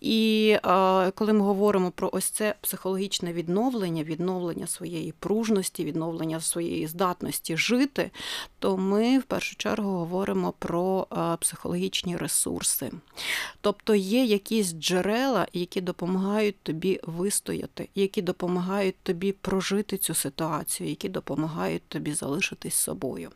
І 0.00 0.50
е, 0.50 1.10
коли 1.10 1.32
ми 1.32 1.40
говоримо 1.40 1.90
про 1.90 2.10
ось 2.12 2.24
це 2.24 2.54
психологічне 2.60 3.32
відновлення, 3.32 4.02
відновлення 4.02 4.66
своєї 4.66 5.12
пружності, 5.12 5.84
відновлення 5.84 6.40
своєї 6.40 6.86
здатності 6.86 7.56
жити, 7.56 8.10
то 8.58 8.76
ми 8.76 9.18
в 9.18 9.22
першу 9.22 9.56
чергу 9.56 9.90
говоримо 9.90 10.54
про 10.58 11.06
е, 11.12 11.36
психологічні 11.40 12.16
ресурси. 12.16 12.90
Тобто 13.60 13.94
є 13.94 14.24
якісь 14.24 14.72
джерела, 14.72 15.46
які 15.52 15.80
допомагають 15.80 16.60
тобі 16.62 17.00
вистояти, 17.02 17.88
які 17.94 18.22
допомагають 18.22 18.96
тобі 19.02 19.32
прожити 19.32 19.98
цю 19.98 20.14
ситуацію, 20.14 20.88
які 20.88 21.08
допомагають 21.08 21.82
тобі 21.88 22.14
залишитись 22.48 22.74
собою. 22.74 23.30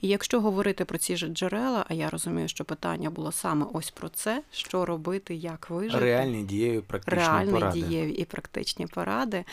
І 0.00 0.08
якщо 0.08 0.40
говорити 0.40 0.84
про 0.84 0.98
ці 0.98 1.16
ж 1.16 1.26
джерела, 1.26 1.84
а 1.88 1.94
я 1.94 2.10
розумію, 2.10 2.48
що 2.48 2.64
питання 2.64 3.10
було 3.10 3.32
саме 3.32 3.66
ось 3.72 3.90
про 3.90 4.08
це, 4.08 4.42
що 4.52 4.84
робити, 4.84 5.34
як 5.34 5.70
вижити. 5.70 6.04
Реальні 6.04 6.42
дієві 6.42 6.80
практичні 6.80 7.18
Реальні 7.18 7.52
поради. 7.52 7.80
дієві 7.80 8.12
і 8.12 8.24
практичні 8.24 8.86
поради. 8.86 9.44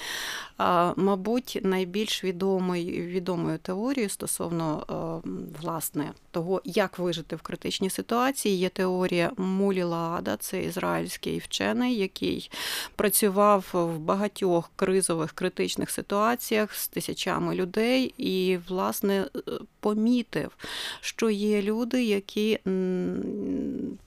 А, 0.57 0.93
Мабуть, 0.95 1.59
найбільш 1.63 2.23
відомою, 2.23 3.05
відомою 3.05 3.57
теорією 3.57 4.09
стосовно 4.09 4.83
е, 5.25 5.29
власне 5.61 6.11
того, 6.31 6.61
як 6.65 6.99
вижити 6.99 7.35
в 7.35 7.41
критичній 7.41 7.89
ситуації, 7.89 8.57
є 8.57 8.69
теорія 8.69 9.31
Мулі 9.37 9.83
Лаада, 9.83 10.37
це 10.37 10.63
ізраїльський 10.63 11.39
вчений, 11.39 11.95
який 11.95 12.51
працював 12.95 13.65
в 13.73 13.99
багатьох 13.99 14.71
кризових 14.75 15.31
критичних 15.31 15.89
ситуаціях 15.89 16.75
з 16.75 16.87
тисячами 16.87 17.55
людей, 17.55 18.13
і 18.17 18.59
власне. 18.67 19.00
Власне 19.01 19.27
е, 19.35 19.51
помітив, 19.79 20.57
що 21.01 21.29
є 21.29 21.61
люди, 21.61 22.03
які 22.03 22.59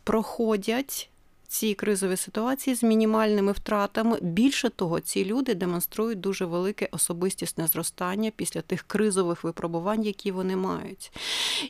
проходять. 0.04 1.10
Ці 1.48 1.74
кризові 1.74 2.16
ситуації 2.16 2.76
з 2.76 2.82
мінімальними 2.82 3.52
втратами. 3.52 4.18
Більше 4.20 4.70
того, 4.70 5.00
ці 5.00 5.24
люди 5.24 5.54
демонструють 5.54 6.20
дуже 6.20 6.44
велике 6.44 6.88
особистісне 6.92 7.66
зростання 7.66 8.32
після 8.36 8.60
тих 8.60 8.82
кризових 8.82 9.44
випробувань, 9.44 10.02
які 10.02 10.32
вони 10.32 10.56
мають. 10.56 11.12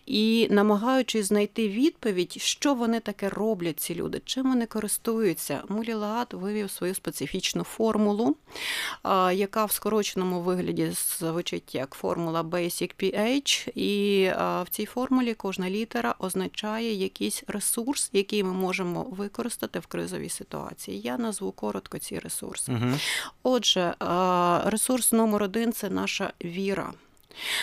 І 0.06 0.48
намагаючись 0.50 1.26
знайти 1.26 1.68
відповідь, 1.68 2.36
що 2.40 2.74
вони 2.74 3.00
таке 3.00 3.28
роблять, 3.28 3.80
ці 3.80 3.94
люди, 3.94 4.22
чим 4.24 4.48
вони 4.48 4.66
користуються, 4.66 5.62
Мулілаат 5.68 6.34
вивів 6.34 6.70
свою 6.70 6.94
специфічну 6.94 7.64
формулу, 7.64 8.36
яка 9.32 9.64
в 9.64 9.72
скороченому 9.72 10.40
вигляді 10.40 10.90
звучить 11.18 11.74
як 11.74 11.94
формула 11.94 12.42
Basic 12.42 12.94
PH. 13.00 13.70
І 13.74 14.28
в 14.64 14.66
цій 14.70 14.86
формулі 14.86 15.34
кожна 15.34 15.70
літера 15.70 16.14
означає 16.18 16.94
якийсь 16.94 17.44
ресурс, 17.46 18.10
який 18.12 18.44
ми 18.44 18.52
можемо 18.52 19.02
використати 19.02 19.63
в 19.78 19.86
кризовій 19.86 20.28
ситуації. 20.28 21.00
Я 21.00 21.18
назву 21.18 21.52
коротко 21.52 21.98
ці 21.98 22.18
ресурси. 22.18 22.72
Угу. 22.72 22.98
Отже, 23.42 23.94
ресурс 24.64 25.12
номер 25.12 25.42
один 25.42 25.72
це 25.72 25.90
наша 25.90 26.32
віра. 26.44 26.92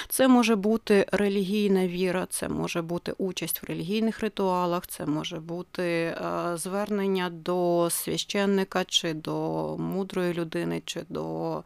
Це 0.10 0.28
може 0.28 0.56
бути 0.56 1.06
релігійна 1.12 1.88
віра, 1.88 2.28
це 2.30 2.50
може 2.50 2.82
бути 2.82 3.14
участь 3.18 3.64
в 3.64 3.66
релігійних 3.66 4.20
ритуалах, 4.20 4.88
це 4.88 5.06
може 5.06 5.40
бути 5.40 5.84
е, 5.84 6.18
звернення 6.56 7.30
до 7.30 7.88
священника 7.92 8.84
чи 8.84 9.14
до 9.14 9.32
мудрої 9.78 10.34
людини, 10.34 10.82
чи 10.86 11.02
до 11.10 11.58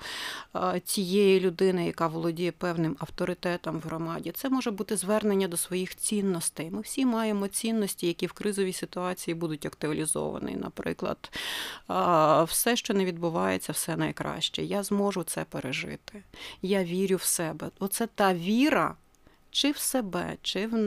е, 0.55 0.79
тієї 0.79 1.39
людини, 1.39 1.85
яка 1.85 2.07
володіє 2.07 2.51
певним 2.51 2.95
авторитетом 2.99 3.79
в 3.79 3.87
громаді. 3.87 4.31
Це 4.35 4.49
може 4.49 4.71
бути 4.71 4.97
звернення 4.97 5.47
до 5.47 5.57
своїх 5.57 5.95
цінностей. 5.95 6.69
Ми 6.71 6.81
всі 6.81 7.05
маємо 7.05 7.47
цінності, 7.47 8.07
які 8.07 8.27
в 8.27 8.31
кризовій 8.31 8.73
ситуації 8.73 9.35
будуть 9.35 9.65
актуалізовані. 9.65 10.55
Наприклад, 10.55 11.31
е, 11.89 12.43
все, 12.43 12.75
що 12.75 12.93
не 12.93 13.05
відбувається, 13.05 13.71
все 13.71 13.97
найкраще. 13.97 14.63
Я 14.63 14.83
зможу 14.83 15.23
це 15.23 15.43
пережити. 15.43 16.23
Я 16.61 16.83
вірю 16.83 17.15
в 17.15 17.23
себе. 17.23 17.69
Та 18.15 18.33
віра. 18.33 18.95
Чи 19.55 19.71
в 19.71 19.77
себе, 19.77 20.37
чи 20.41 20.67
в, 20.67 20.77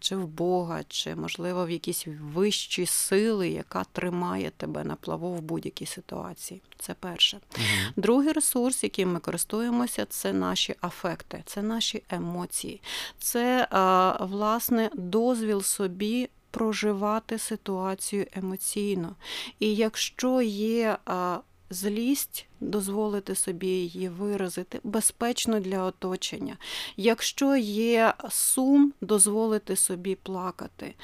чи 0.00 0.16
в 0.16 0.26
Бога, 0.26 0.82
чи, 0.88 1.14
можливо, 1.14 1.66
в 1.66 1.70
якісь 1.70 2.06
вищі 2.34 2.86
сили, 2.86 3.48
яка 3.48 3.84
тримає 3.84 4.52
тебе 4.56 4.84
на 4.84 4.94
плаву 4.94 5.34
в 5.34 5.40
будь-якій 5.40 5.86
ситуації. 5.86 6.62
Це 6.78 6.94
перше. 6.94 7.40
Угу. 7.56 7.92
Другий 7.96 8.32
ресурс, 8.32 8.84
яким 8.84 9.12
ми 9.12 9.20
користуємося, 9.20 10.04
це 10.04 10.32
наші 10.32 10.74
афекти, 10.80 11.42
це 11.46 11.62
наші 11.62 12.02
емоції, 12.10 12.80
це 13.18 13.68
а, 13.70 14.16
власне 14.24 14.90
дозвіл 14.94 15.62
собі 15.62 16.28
проживати 16.50 17.38
ситуацію 17.38 18.26
емоційно. 18.32 19.16
І 19.60 19.74
якщо 19.74 20.42
є 20.42 20.98
а, 21.06 21.38
злість, 21.70 22.46
дозволити 22.60 23.34
собі 23.34 23.66
її 23.66 24.08
виразити 24.08 24.80
безпечно 24.84 25.60
для 25.60 25.82
оточення. 25.82 26.56
Якщо 26.96 27.56
є 27.56 28.14
сум, 28.30 28.92
дозволити 29.00 29.76
собі 29.76 30.14
плакати. 30.14 30.94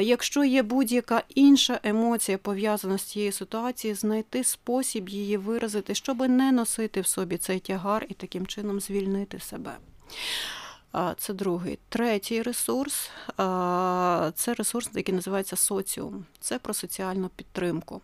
Якщо 0.00 0.44
є 0.44 0.62
будь-яка 0.62 1.22
інша 1.28 1.80
емоція 1.82 2.38
пов'язана 2.38 2.98
з 2.98 3.02
цією 3.02 3.32
ситуацією, 3.32 3.96
знайти 3.96 4.44
спосіб 4.44 5.08
її 5.08 5.36
виразити, 5.36 5.94
щоб 5.94 6.20
не 6.20 6.52
носити 6.52 7.00
в 7.00 7.06
собі 7.06 7.36
цей 7.36 7.58
тягар 7.58 8.06
і 8.08 8.14
таким 8.14 8.46
чином 8.46 8.80
звільнити 8.80 9.40
себе. 9.40 9.76
Це 11.18 11.32
другий. 11.32 11.78
Третій 11.88 12.42
ресурс 12.42 13.10
це 14.34 14.54
ресурс, 14.58 14.90
який 14.94 15.14
називається 15.14 15.56
соціум. 15.56 16.24
Це 16.40 16.58
про 16.58 16.74
соціальну 16.74 17.30
підтримку. 17.36 18.00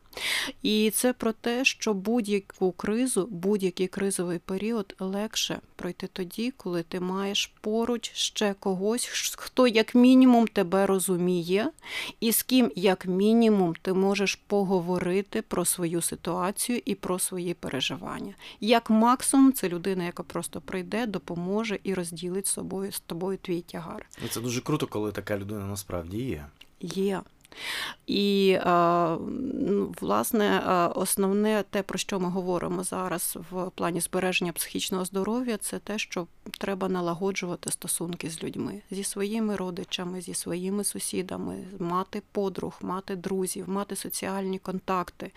І 0.62 0.90
це 0.90 1.12
про 1.12 1.32
те, 1.32 1.64
що 1.64 1.94
будь-яку 1.94 2.72
кризу, 2.72 3.28
будь-який 3.30 3.86
кризовий 3.86 4.38
період 4.38 4.94
легше 4.98 5.60
пройти 5.76 6.06
тоді, 6.12 6.52
коли 6.56 6.82
ти 6.82 7.00
маєш 7.00 7.52
поруч 7.60 8.10
ще 8.14 8.54
когось, 8.54 9.34
хто 9.36 9.66
як 9.66 9.94
мінімум 9.94 10.46
тебе 10.46 10.86
розуміє, 10.86 11.70
і 12.20 12.32
з 12.32 12.42
ким, 12.42 12.72
як 12.76 13.06
мінімум, 13.06 13.74
ти 13.82 13.92
можеш 13.92 14.34
поговорити 14.34 15.42
про 15.42 15.64
свою 15.64 16.02
ситуацію 16.02 16.80
і 16.84 16.94
про 16.94 17.18
свої 17.18 17.54
переживання. 17.54 18.34
Як 18.60 18.90
максимум, 18.90 19.52
це 19.52 19.68
людина, 19.68 20.04
яка 20.04 20.22
просто 20.22 20.60
прийде, 20.60 21.06
допоможе 21.06 21.78
і 21.82 21.94
розділить 21.94 22.46
з 22.46 22.52
собою 22.52 22.79
з 22.90 23.00
тобою 23.00 23.38
твій 23.38 23.60
тягар. 23.60 24.06
І 24.24 24.28
це 24.28 24.40
дуже 24.40 24.60
круто, 24.60 24.86
коли 24.86 25.12
така 25.12 25.38
людина 25.38 25.66
насправді 25.66 26.18
є. 26.18 26.46
Є. 26.80 27.20
І 28.06 28.58
ну, 29.54 29.94
власне 30.00 30.62
основне 30.94 31.64
те, 31.70 31.82
про 31.82 31.98
що 31.98 32.20
ми 32.20 32.28
говоримо 32.28 32.84
зараз 32.84 33.38
в 33.50 33.70
плані 33.70 34.00
збереження 34.00 34.52
психічного 34.52 35.04
здоров'я, 35.04 35.56
це 35.56 35.78
те, 35.78 35.98
що 35.98 36.26
треба 36.58 36.88
налагоджувати 36.88 37.72
стосунки 37.72 38.30
з 38.30 38.42
людьми, 38.42 38.82
зі 38.90 39.04
своїми 39.04 39.56
родичами, 39.56 40.20
зі 40.20 40.34
своїми 40.34 40.84
сусідами, 40.84 41.64
мати 41.78 42.22
подруг, 42.32 42.78
мати 42.82 43.16
друзів, 43.16 43.68
мати 43.68 43.96
соціальні 43.96 44.58
контакти. 44.58 45.30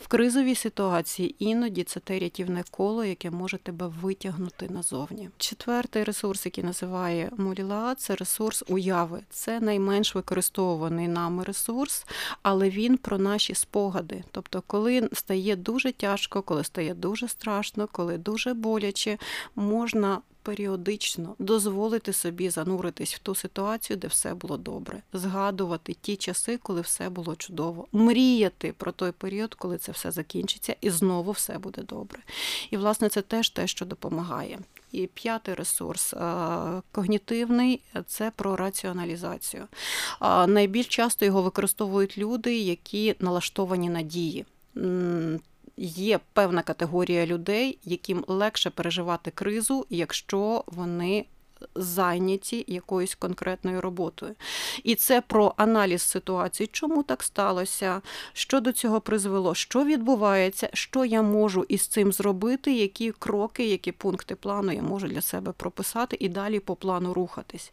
В 0.00 0.08
кризовій 0.08 0.54
ситуації 0.54 1.34
іноді 1.38 1.84
це 1.84 2.00
те 2.00 2.18
рятівне 2.18 2.64
коло, 2.70 3.04
яке 3.04 3.30
може 3.30 3.58
тебе 3.58 3.86
витягнути 4.02 4.68
назовні. 4.68 5.30
Четвертий 5.36 6.04
ресурс, 6.04 6.46
який 6.46 6.64
називає 6.64 7.30
Муліла, 7.36 7.94
це 7.94 8.14
ресурс 8.14 8.64
уяви. 8.68 9.20
Це 9.30 9.60
найменш 9.60 10.14
використовуваний 10.14 11.08
нами 11.08 11.44
ресурс, 11.44 11.53
але 12.42 12.70
він 12.70 12.98
про 12.98 13.18
наші 13.18 13.54
спогади. 13.54 14.24
Тобто, 14.30 14.62
коли 14.66 15.08
стає 15.12 15.56
дуже 15.56 15.92
тяжко, 15.92 16.42
коли 16.42 16.64
стає 16.64 16.94
дуже 16.94 17.28
страшно, 17.28 17.88
коли 17.92 18.18
дуже 18.18 18.54
боляче, 18.54 19.18
можна. 19.56 20.20
Періодично 20.44 21.34
дозволити 21.38 22.12
собі 22.12 22.50
зануритись 22.50 23.14
в 23.14 23.18
ту 23.18 23.34
ситуацію, 23.34 23.96
де 23.96 24.08
все 24.08 24.34
було 24.34 24.56
добре, 24.56 25.02
згадувати 25.12 25.96
ті 26.00 26.16
часи, 26.16 26.58
коли 26.62 26.80
все 26.80 27.08
було 27.08 27.36
чудово, 27.36 27.86
мріяти 27.92 28.74
про 28.78 28.92
той 28.92 29.12
період, 29.12 29.54
коли 29.54 29.78
це 29.78 29.92
все 29.92 30.10
закінчиться, 30.10 30.76
і 30.80 30.90
знову 30.90 31.32
все 31.32 31.58
буде 31.58 31.82
добре. 31.82 32.18
І, 32.70 32.76
власне, 32.76 33.08
це 33.08 33.22
теж 33.22 33.50
те, 33.50 33.66
що 33.66 33.84
допомагає. 33.84 34.58
І 34.94 35.06
п'ятий 35.06 35.54
ресурс 35.54 36.14
когнітивний 36.92 37.80
це 38.06 38.32
про 38.36 38.56
раціоналізацію. 38.56 39.68
Найбільш 40.46 40.86
часто 40.86 41.24
його 41.24 41.42
використовують 41.42 42.18
люди, 42.18 42.58
які 42.58 43.14
налаштовані 43.20 43.88
на 43.88 44.02
дії. 44.02 44.44
Є 45.76 46.20
певна 46.32 46.62
категорія 46.62 47.26
людей, 47.26 47.78
яким 47.84 48.24
легше 48.28 48.70
переживати 48.70 49.30
кризу, 49.30 49.86
якщо 49.90 50.64
вони 50.66 51.24
зайняті 51.74 52.64
якоюсь 52.66 53.14
конкретною 53.14 53.80
роботою. 53.80 54.34
І 54.84 54.94
це 54.94 55.20
про 55.20 55.54
аналіз 55.56 56.02
ситуації, 56.02 56.68
чому 56.72 57.02
так 57.02 57.22
сталося, 57.22 58.00
що 58.32 58.60
до 58.60 58.72
цього 58.72 59.00
призвело, 59.00 59.54
що 59.54 59.84
відбувається, 59.84 60.68
що 60.72 61.04
я 61.04 61.22
можу 61.22 61.66
із 61.68 61.86
цим 61.86 62.12
зробити, 62.12 62.72
які 62.72 63.12
кроки, 63.12 63.66
які 63.68 63.92
пункти 63.92 64.34
плану 64.34 64.72
я 64.72 64.82
можу 64.82 65.06
для 65.06 65.20
себе 65.20 65.52
прописати 65.52 66.16
і 66.20 66.28
далі 66.28 66.60
по 66.60 66.76
плану 66.76 67.14
рухатись. 67.14 67.72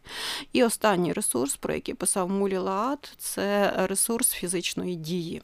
І 0.52 0.64
останній 0.64 1.12
ресурс, 1.12 1.56
про 1.56 1.74
який 1.74 1.94
писав 1.94 2.30
Мулі 2.30 2.56
Лаат, 2.56 3.12
це 3.18 3.72
ресурс 3.76 4.30
фізичної 4.30 4.96
дії. 4.96 5.42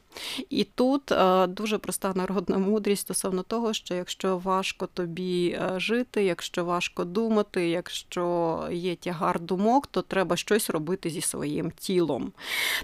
І 0.51 0.65
тут 0.65 1.13
дуже 1.49 1.79
проста 1.79 2.13
народна 2.15 2.59
мудрість 2.59 3.03
стосовно 3.03 3.43
того, 3.43 3.73
що 3.73 3.95
якщо 3.95 4.39
важко 4.39 4.87
тобі 4.87 5.61
жити, 5.77 6.25
якщо 6.25 6.65
важко 6.65 7.05
думати, 7.05 7.69
якщо 7.69 8.25
є 8.73 8.97
тягар 8.97 9.41
думок, 9.41 9.87
то 9.87 10.03
треба 10.03 10.37
щось 10.37 10.71
робити 10.71 11.11
зі 11.11 11.21
своїм 11.21 11.71
тілом. 11.71 12.33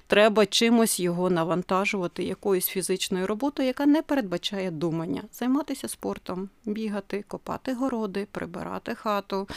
Треба 0.07 0.47
чимось 0.47 1.01
його 1.01 1.31
навантажувати, 1.31 2.25
якоюсь 2.25 2.67
фізичною 2.67 3.27
роботою, 3.27 3.67
яка 3.67 3.87
не 3.87 4.03
передбачає 4.03 4.71
думання, 4.71 5.23
займатися 5.33 5.89
спортом, 5.89 6.49
бігати, 6.65 7.25
копати 7.29 7.75
городи, 7.75 8.27
прибирати 8.31 8.95
хату, 8.95 9.49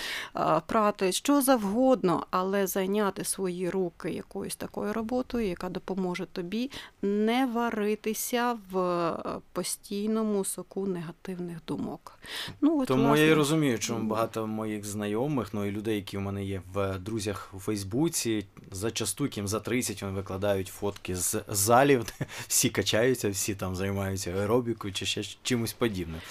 прати, 0.66 1.12
що 1.12 1.42
завгодно, 1.42 2.26
але 2.32 2.68
зайняти 2.68 3.24
свої 3.24 3.70
руки 3.70 4.12
якоюсь 4.12 4.56
такою 4.56 4.94
роботою, 4.94 5.48
яка 5.48 5.70
допоможе 5.70 6.26
тобі 6.26 6.72
не 7.02 7.46
варитися 7.46 8.58
в 8.72 9.14
постійному 9.54 10.46
соку 10.46 10.88
негативних 10.88 11.58
думок. 11.68 12.20
Ну, 12.62 12.82
от, 12.82 12.88
Тому 12.88 13.04
власне... 13.04 13.26
я 13.26 13.32
і 13.32 13.34
розумію, 13.34 13.80
чому 13.80 14.10
багато 14.10 14.48
моїх 14.48 14.86
знайомих, 14.86 15.54
ну 15.54 15.66
і 15.66 15.72
людей, 15.72 15.87
які 15.96 16.18
у 16.18 16.22
мене 16.22 16.46
є 16.46 16.62
в 16.74 17.00
друзях 17.00 17.50
у 17.54 17.60
Фейсбуці, 17.60 18.46
зачасту 18.72 19.24
яким 19.24 19.48
за 19.48 19.60
30 19.60 20.02
вони 20.02 20.14
викладають 20.14 20.68
фотки 20.68 21.16
з 21.16 21.44
залів, 21.48 22.06
всі 22.48 22.70
качаються, 22.70 23.30
всі 23.30 23.56
там 23.56 23.76
займаються 23.76 24.32
аеробікою 24.32 24.94
чи 24.94 25.06
ще 25.06 25.24
чимось 25.44 25.74
подібним. 25.74 26.22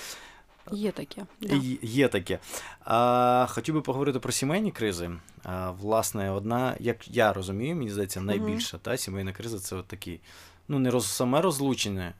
Є 0.72 0.92
таке. 0.92 1.26
Да. 1.40 1.54
І 1.54 1.78
Є 1.82 2.08
таке. 2.08 2.38
А, 2.84 3.46
хотів 3.50 3.74
би 3.74 3.80
поговорити 3.82 4.18
про 4.18 4.32
сімейні 4.32 4.70
кризи. 4.70 5.10
А, 5.42 5.70
власне, 5.70 6.30
одна, 6.30 6.76
як 6.80 7.08
я 7.08 7.32
розумію, 7.32 7.76
мені 7.76 7.90
здається, 7.90 8.20
найбільша 8.20 8.78
та, 8.78 8.96
сімейна 8.96 9.32
криза 9.32 9.58
це 9.58 9.76
от 9.76 9.86
такі, 9.86 10.20
ну, 10.68 10.78
не 10.78 10.90
роз, 10.90 11.06
саме 11.06 11.40
розлучення. 11.40 12.14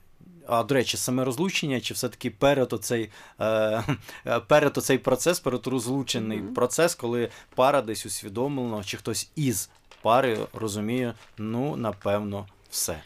А 0.49 0.63
до 0.63 0.75
речі, 0.75 0.97
саме 0.97 1.25
розлучення, 1.25 1.81
чи 1.81 1.95
все-таки 1.95 2.31
перед 2.31 2.73
оцей, 2.73 3.11
е, 3.41 3.83
перед 4.49 4.79
оцей 4.79 4.99
процес, 4.99 5.41
перед 5.41 5.67
розлучений 5.67 6.39
Мгм. 6.39 6.55
процес, 6.55 6.95
коли 6.95 7.31
пара 7.55 7.83
десь 7.83 8.07
усвідомлено, 8.07 8.85
чи 8.85 8.97
хтось 8.97 9.31
із 9.37 9.71
пари 10.03 10.39
розуміє, 10.55 11.15
ну, 11.39 11.77
напевно, 11.77 12.47
все. 12.71 13.01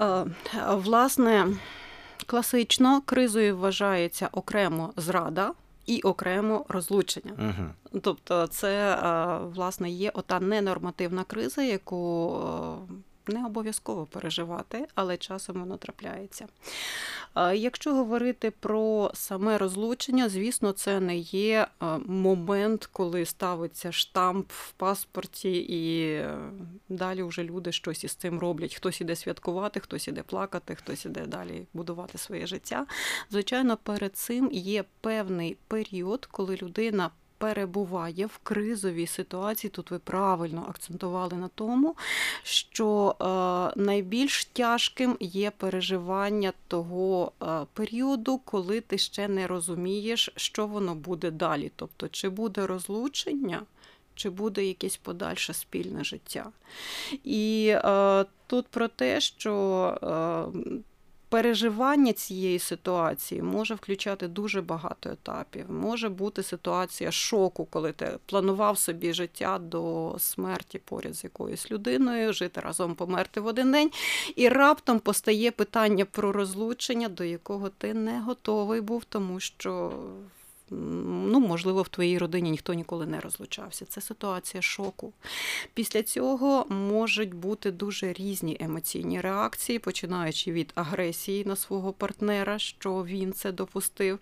Е, 0.00 0.24
Власне, 0.72 1.46
класично 2.26 3.02
кризою 3.06 3.56
вважається 3.58 4.28
окремо 4.32 4.92
зрада 4.96 5.52
і 5.86 6.00
окремо 6.00 6.64
розлучення. 6.68 7.32
Угу. 7.38 8.00
Тобто, 8.02 8.46
це 8.46 8.92
е, 8.94 9.38
власне 9.54 9.90
є 9.90 10.10
ота 10.14 10.40
ненормативна 10.40 11.24
криза, 11.24 11.62
яку 11.62 12.36
е, 12.36 12.94
не 13.28 13.46
обов'язково 13.46 14.06
переживати, 14.06 14.86
але 14.94 15.16
часом 15.16 15.60
воно 15.60 15.76
трапляється. 15.76 16.46
Якщо 17.54 17.94
говорити 17.94 18.50
про 18.50 19.10
саме 19.14 19.58
розлучення, 19.58 20.28
звісно, 20.28 20.72
це 20.72 21.00
не 21.00 21.16
є 21.16 21.66
е, 21.82 21.86
момент, 22.06 22.88
коли 22.92 23.24
ставиться 23.24 23.92
штамп 23.92 24.50
в 24.52 24.72
паспорті, 24.72 25.56
і 25.56 26.12
е, 26.12 26.38
далі 26.88 27.22
вже 27.22 27.44
люди 27.44 27.72
щось 27.72 28.04
із 28.04 28.14
цим 28.14 28.38
роблять. 28.38 28.74
Хтось 28.74 29.00
іде 29.00 29.16
святкувати, 29.16 29.80
хтось 29.80 30.08
іде 30.08 30.22
плакати, 30.22 30.74
хтось 30.74 31.06
іде 31.06 31.26
далі 31.26 31.66
будувати 31.72 32.18
своє 32.18 32.46
життя. 32.46 32.86
Звичайно, 33.30 33.76
перед 33.76 34.16
цим 34.16 34.50
є 34.52 34.84
певний 35.00 35.56
період, 35.68 36.26
коли 36.26 36.56
людина 36.56 37.10
перебуває 37.38 38.26
в 38.26 38.38
кризовій 38.42 39.06
ситуації. 39.06 39.70
Тут 39.70 39.90
ви 39.90 39.98
правильно 39.98 40.66
акцентували 40.68 41.36
на 41.36 41.48
тому, 41.48 41.96
що 42.42 43.16
е, 43.20 43.24
найбільш 43.80 44.44
тяжким 44.44 45.16
є 45.20 45.50
переживання 45.50 46.52
того 46.68 47.32
е, 47.42 47.66
періоду, 47.72 48.38
коли 48.38 48.80
ти 48.80 48.98
ще 48.98 49.28
не 49.28 49.46
розумієш, 49.46 50.30
що 50.36 50.66
воно 50.66 50.94
буде 50.94 51.30
далі. 51.30 51.72
Тобто, 51.76 52.08
чи 52.08 52.28
буде 52.28 52.66
розлучення. 52.66 53.62
Чи 54.14 54.30
буде 54.30 54.64
якесь 54.64 54.96
подальше 54.96 55.54
спільне 55.54 56.04
життя? 56.04 56.46
І 57.24 57.72
е, 57.74 58.24
тут 58.46 58.66
про 58.66 58.88
те, 58.88 59.20
що 59.20 59.54
е, 60.02 60.58
переживання 61.28 62.12
цієї 62.12 62.58
ситуації 62.58 63.42
може 63.42 63.74
включати 63.74 64.28
дуже 64.28 64.62
багато 64.62 65.10
етапів. 65.10 65.70
Може 65.70 66.08
бути 66.08 66.42
ситуація 66.42 67.12
шоку, 67.12 67.64
коли 67.64 67.92
ти 67.92 68.18
планував 68.26 68.78
собі 68.78 69.12
життя 69.12 69.58
до 69.58 70.14
смерті 70.18 70.78
поряд 70.78 71.14
з 71.14 71.24
якоюсь 71.24 71.70
людиною, 71.70 72.32
жити 72.32 72.60
разом, 72.60 72.94
померти 72.94 73.40
в 73.40 73.46
один 73.46 73.72
день, 73.72 73.90
і 74.36 74.48
раптом 74.48 74.98
постає 74.98 75.50
питання 75.50 76.04
про 76.04 76.32
розлучення, 76.32 77.08
до 77.08 77.24
якого 77.24 77.68
ти 77.68 77.94
не 77.94 78.20
готовий 78.20 78.80
був, 78.80 79.04
тому 79.04 79.40
що. 79.40 79.92
Ну, 80.70 81.40
можливо, 81.40 81.82
в 81.82 81.88
твоїй 81.88 82.18
родині 82.18 82.50
ніхто 82.50 82.74
ніколи 82.74 83.06
не 83.06 83.20
розлучався. 83.20 83.84
Це 83.84 84.00
ситуація 84.00 84.62
шоку. 84.62 85.12
Після 85.74 86.02
цього 86.02 86.66
можуть 86.68 87.34
бути 87.34 87.70
дуже 87.70 88.12
різні 88.12 88.56
емоційні 88.60 89.20
реакції, 89.20 89.78
починаючи 89.78 90.52
від 90.52 90.72
агресії 90.74 91.44
на 91.44 91.56
свого 91.56 91.92
партнера, 91.92 92.58
що 92.58 93.04
він 93.04 93.32
це 93.32 93.52
допустив, 93.52 94.18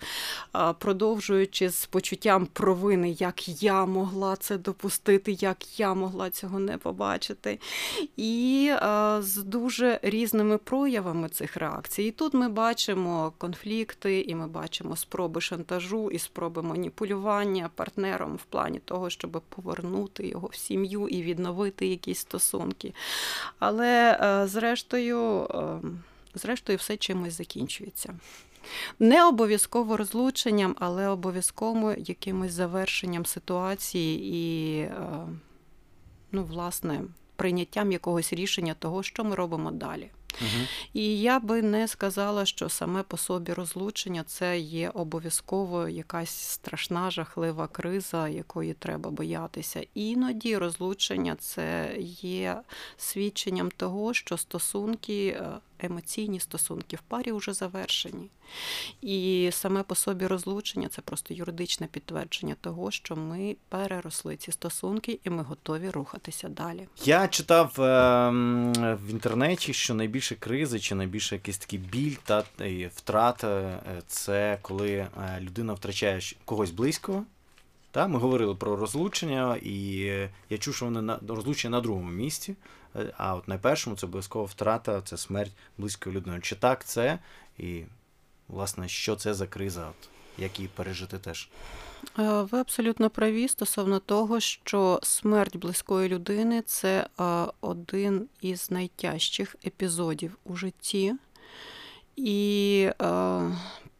продовжуючи 0.78 1.70
з 1.70 1.86
почуттям 1.86 2.46
провини, 2.46 3.10
як 3.10 3.62
я 3.62 3.86
могла 3.86 4.36
це 4.36 4.58
допустити, 4.58 5.32
як 5.32 5.80
я 5.80 5.94
могла 5.94 6.30
цього 6.30 6.58
не 6.58 6.78
побачити, 6.78 7.60
і 8.16 8.72
з 9.18 9.36
дуже 9.36 10.00
різними 10.02 10.58
проявами 10.58 11.28
цих 11.28 11.56
реакцій. 11.56 12.02
І 12.02 12.10
тут 12.10 12.34
ми 12.34 12.48
бачимо 12.48 13.32
конфлікти, 13.38 14.20
і 14.20 14.34
ми 14.34 14.46
бачимо 14.46 14.96
спроби 14.96 15.40
шантажу 15.40 16.10
і 16.10 16.18
спроби 16.18 16.35
маніпулювання 16.42 17.70
партнером 17.74 18.36
в 18.36 18.44
плані 18.44 18.78
того, 18.78 19.10
щоб 19.10 19.42
повернути 19.48 20.26
його 20.26 20.48
в 20.48 20.54
сім'ю 20.54 21.08
і 21.08 21.22
відновити 21.22 21.86
якісь 21.86 22.18
стосунки. 22.18 22.94
Але 23.58 24.18
е, 24.22 24.46
зрештою, 24.46 25.42
е, 25.44 25.80
зрештою, 26.34 26.78
все 26.78 26.96
чимось 26.96 27.36
закінчується. 27.36 28.14
Не 28.98 29.26
обов'язково 29.26 29.96
розлученням, 29.96 30.76
але 30.78 31.08
обов'язково 31.08 31.94
якимось 31.98 32.52
завершенням 32.52 33.26
ситуації 33.26 34.34
і, 34.34 34.78
е, 34.80 34.92
ну, 36.32 36.44
власне, 36.44 37.04
прийняттям 37.36 37.92
якогось 37.92 38.32
рішення 38.32 38.74
того, 38.78 39.02
що 39.02 39.24
ми 39.24 39.34
робимо 39.34 39.70
далі. 39.70 40.10
І 40.92 41.20
я 41.20 41.40
би 41.40 41.62
не 41.62 41.88
сказала, 41.88 42.46
що 42.46 42.68
саме 42.68 43.02
по 43.02 43.16
собі 43.16 43.52
розлучення 43.52 44.24
це 44.26 44.58
є 44.58 44.90
обов'язково 44.94 45.88
якась 45.88 46.30
страшна, 46.30 47.10
жахлива 47.10 47.66
криза, 47.66 48.28
якої 48.28 48.74
треба 48.74 49.10
боятися. 49.10 49.86
Іноді 49.94 50.56
розлучення 50.56 51.36
це 51.36 51.96
є 52.20 52.60
свідченням 52.96 53.70
того, 53.76 54.14
що 54.14 54.36
стосунки, 54.36 55.26
е, 55.28 55.48
емоційні 55.78 56.40
стосунки 56.40 56.96
в 56.96 57.00
парі 57.00 57.32
вже 57.32 57.52
завершені. 57.52 58.30
І 59.02 59.48
саме 59.52 59.82
по 59.82 59.94
собі 59.94 60.26
розлучення 60.26 60.88
це 60.88 61.02
просто 61.02 61.34
юридичне 61.34 61.86
підтвердження 61.86 62.56
того, 62.60 62.90
що 62.90 63.16
ми 63.16 63.56
переросли 63.68 64.36
ці 64.36 64.52
стосунки 64.52 65.20
і 65.24 65.30
ми 65.30 65.42
готові 65.42 65.90
рухатися 65.90 66.48
далі. 66.48 66.88
Я 67.04 67.28
читав 67.28 67.80
е, 67.80 68.30
в 68.94 69.10
інтернеті, 69.10 69.72
що 69.72 69.94
найбільше 69.94 70.34
кризи 70.34 70.80
чи 70.80 70.94
найбільше 70.94 71.34
якийсь 71.34 71.58
такий 71.58 71.78
біль 71.78 72.16
та 72.24 72.44
втрата 72.96 73.48
е, 73.48 74.02
це 74.06 74.58
коли 74.62 74.90
е, 74.90 75.08
людина 75.40 75.72
втрачає 75.72 76.20
когось 76.44 76.70
близького. 76.70 77.24
Та, 77.96 78.06
ми 78.06 78.18
говорили 78.18 78.54
про 78.54 78.76
розлучення, 78.76 79.56
і 79.56 80.02
е, 80.02 80.30
я 80.50 80.58
чув, 80.58 80.74
що 80.74 80.84
вони 80.84 81.02
на 81.02 81.18
розлучення 81.28 81.70
на 81.70 81.80
другому 81.80 82.10
місці. 82.10 82.56
Е, 82.96 83.12
А 83.16 83.34
от 83.34 83.48
на 83.48 83.58
першому 83.58 83.96
це 83.96 84.06
обов'язково 84.06 84.44
втрата, 84.44 85.00
це 85.00 85.16
смерть 85.16 85.52
близької 85.78 86.16
людини. 86.16 86.40
Чи 86.42 86.56
так 86.56 86.84
це? 86.84 87.18
І, 87.58 87.82
власне, 88.48 88.88
що 88.88 89.16
це 89.16 89.34
за 89.34 89.46
криза? 89.46 89.88
От, 89.88 90.08
як 90.38 90.58
її 90.58 90.70
пережити 90.74 91.18
теж? 91.18 91.48
Е, 92.18 92.42
Ви 92.42 92.58
абсолютно 92.58 93.10
праві 93.10 93.48
стосовно 93.48 93.98
того, 93.98 94.40
що 94.40 95.00
смерть 95.02 95.56
близької 95.56 96.08
людини 96.08 96.62
це 96.66 97.06
е, 97.20 97.24
один 97.60 98.28
із 98.40 98.70
найтяжчих 98.70 99.56
епізодів 99.66 100.38
у 100.44 100.56
житті, 100.56 101.14
і 102.16 102.90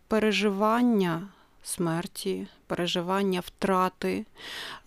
переживання 0.09 1.29
смерті, 1.67 2.47
переживання 2.67 3.41
втрати, 3.41 4.27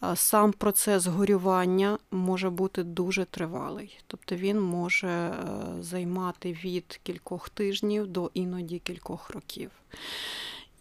е, 0.03 0.15
сам 0.15 0.51
процес 0.51 1.05
горювання 1.05 1.97
може 2.11 2.49
бути 2.49 2.83
дуже 2.83 3.25
тривалий. 3.25 3.99
Тобто 4.07 4.35
він 4.35 4.61
може 4.61 5.07
е, 5.07 5.33
займати 5.79 6.53
від 6.63 6.99
кількох 7.03 7.49
тижнів 7.49 8.07
до 8.07 8.31
іноді 8.33 8.79
кількох 8.79 9.29
років. 9.29 9.71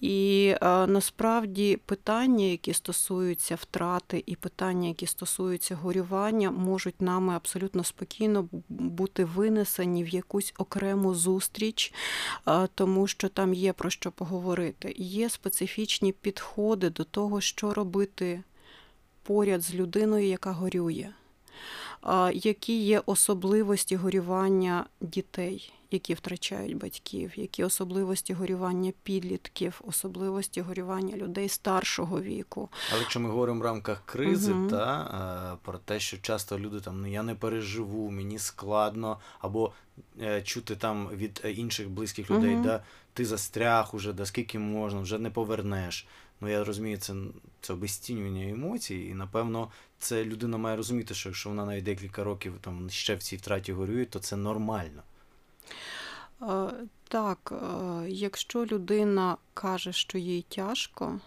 І 0.01 0.55
е, 0.63 0.87
насправді 0.87 1.77
питання, 1.77 2.45
які 2.45 2.75
стосуються 2.75 3.55
втрати, 3.55 4.23
і 4.27 4.37
питання, 4.37 4.89
які 4.89 5.07
стосуються 5.07 5.75
горювання, 5.75 6.51
можуть 6.51 7.03
нами 7.03 7.35
абсолютно 7.35 7.85
спокійно 7.85 8.49
бути 8.69 9.25
винесені 9.25 10.05
в 10.05 10.09
якусь 10.09 10.55
окрему 10.59 11.15
зустріч, 11.15 11.95
е, 12.49 12.69
тому 12.75 13.07
що 13.07 13.29
там 13.29 13.55
є 13.55 13.73
про 13.73 13.91
що 13.91 14.11
поговорити. 14.11 14.95
Є 14.97 15.29
специфічні 15.29 16.13
підходи 16.13 16.91
до 16.91 17.05
того, 17.05 17.41
що 17.41 17.75
робити 17.75 18.43
поряд 19.23 19.63
з 19.63 19.75
людиною, 19.75 20.27
яка 20.27 20.53
горює. 20.53 21.09
А, 22.03 22.31
Які 22.35 22.83
є 22.83 23.03
особливості 23.07 23.97
горювання 23.97 24.87
дітей, 25.01 25.73
які 25.90 26.14
втрачають 26.14 26.77
батьків, 26.77 27.33
які 27.37 27.64
особливості 27.64 28.33
горювання 28.35 28.92
підлітків, 29.03 29.81
особливості 29.85 30.61
горювання 30.61 31.16
людей 31.16 31.48
старшого 31.48 32.20
віку. 32.20 32.68
Але 32.90 33.01
якщо 33.01 33.20
ми 33.20 33.29
говоримо 33.29 33.61
в 33.61 33.64
рамках 33.64 34.03
кризи, 34.07 34.55
Мгм. 34.55 34.68
та 34.70 35.55
е, 35.55 35.59
про 35.64 35.79
те, 35.79 36.01
що 36.01 36.18
часто 36.18 36.59
люди 36.59 36.81
там 36.81 37.01
ну 37.01 37.07
я 37.11 37.22
не 37.22 37.35
переживу, 37.35 38.11
мені 38.11 38.38
складно, 38.38 39.20
або 39.40 39.72
е, 40.22 40.42
чути 40.42 40.77
там 40.77 41.09
від 41.09 41.40
е, 41.44 41.53
інших 41.53 41.88
близьких 41.90 42.31
людей, 42.31 42.55
Мгм. 42.55 42.62
да 42.62 42.83
ти 43.12 43.24
застряг 43.24 43.90
уже, 43.92 44.12
да 44.12 44.27
скільки 44.27 44.59
можна, 44.59 45.01
вже 45.01 45.18
не 45.18 45.31
повернеш. 45.31 46.07
Ну 46.40 46.48
я 46.48 46.64
розумію, 46.64 46.96
це, 46.98 47.14
це 47.61 47.72
обезцінювання 47.72 48.48
емоцій, 48.48 49.09
і 49.11 49.14
напевно 49.14 49.68
це 49.98 50.24
людина 50.24 50.57
має 50.59 50.77
розуміти, 50.77 51.14
що 51.14 51.29
якщо 51.29 51.48
вона 51.48 51.64
навіть 51.64 51.85
декілька 51.85 52.24
років 52.24 52.55
там 52.61 52.90
ще 52.90 53.14
в 53.14 53.22
цій 53.22 53.37
втраті 53.37 53.72
горює, 53.72 54.05
то 54.05 54.18
це 54.18 54.37
нормально. 54.37 55.03
Е, 56.42 56.70
Так, 57.09 57.52
е, 57.52 58.11
якщо 58.11 58.66
людина 58.66 59.37
каже, 59.54 59.92
що 59.92 60.18
їй 60.18 60.42
тяжко, 60.48 61.20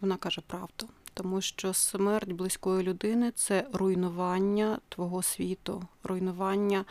вона 0.00 0.16
каже 0.16 0.40
правду. 0.46 0.88
Тому 1.14 1.40
що 1.40 1.74
смерть 1.74 2.32
близької 2.32 2.82
людини 2.82 3.32
це 3.36 3.66
руйнування 3.72 4.78
твого 4.88 5.22
світу, 5.22 5.82
руйнування 6.04 6.84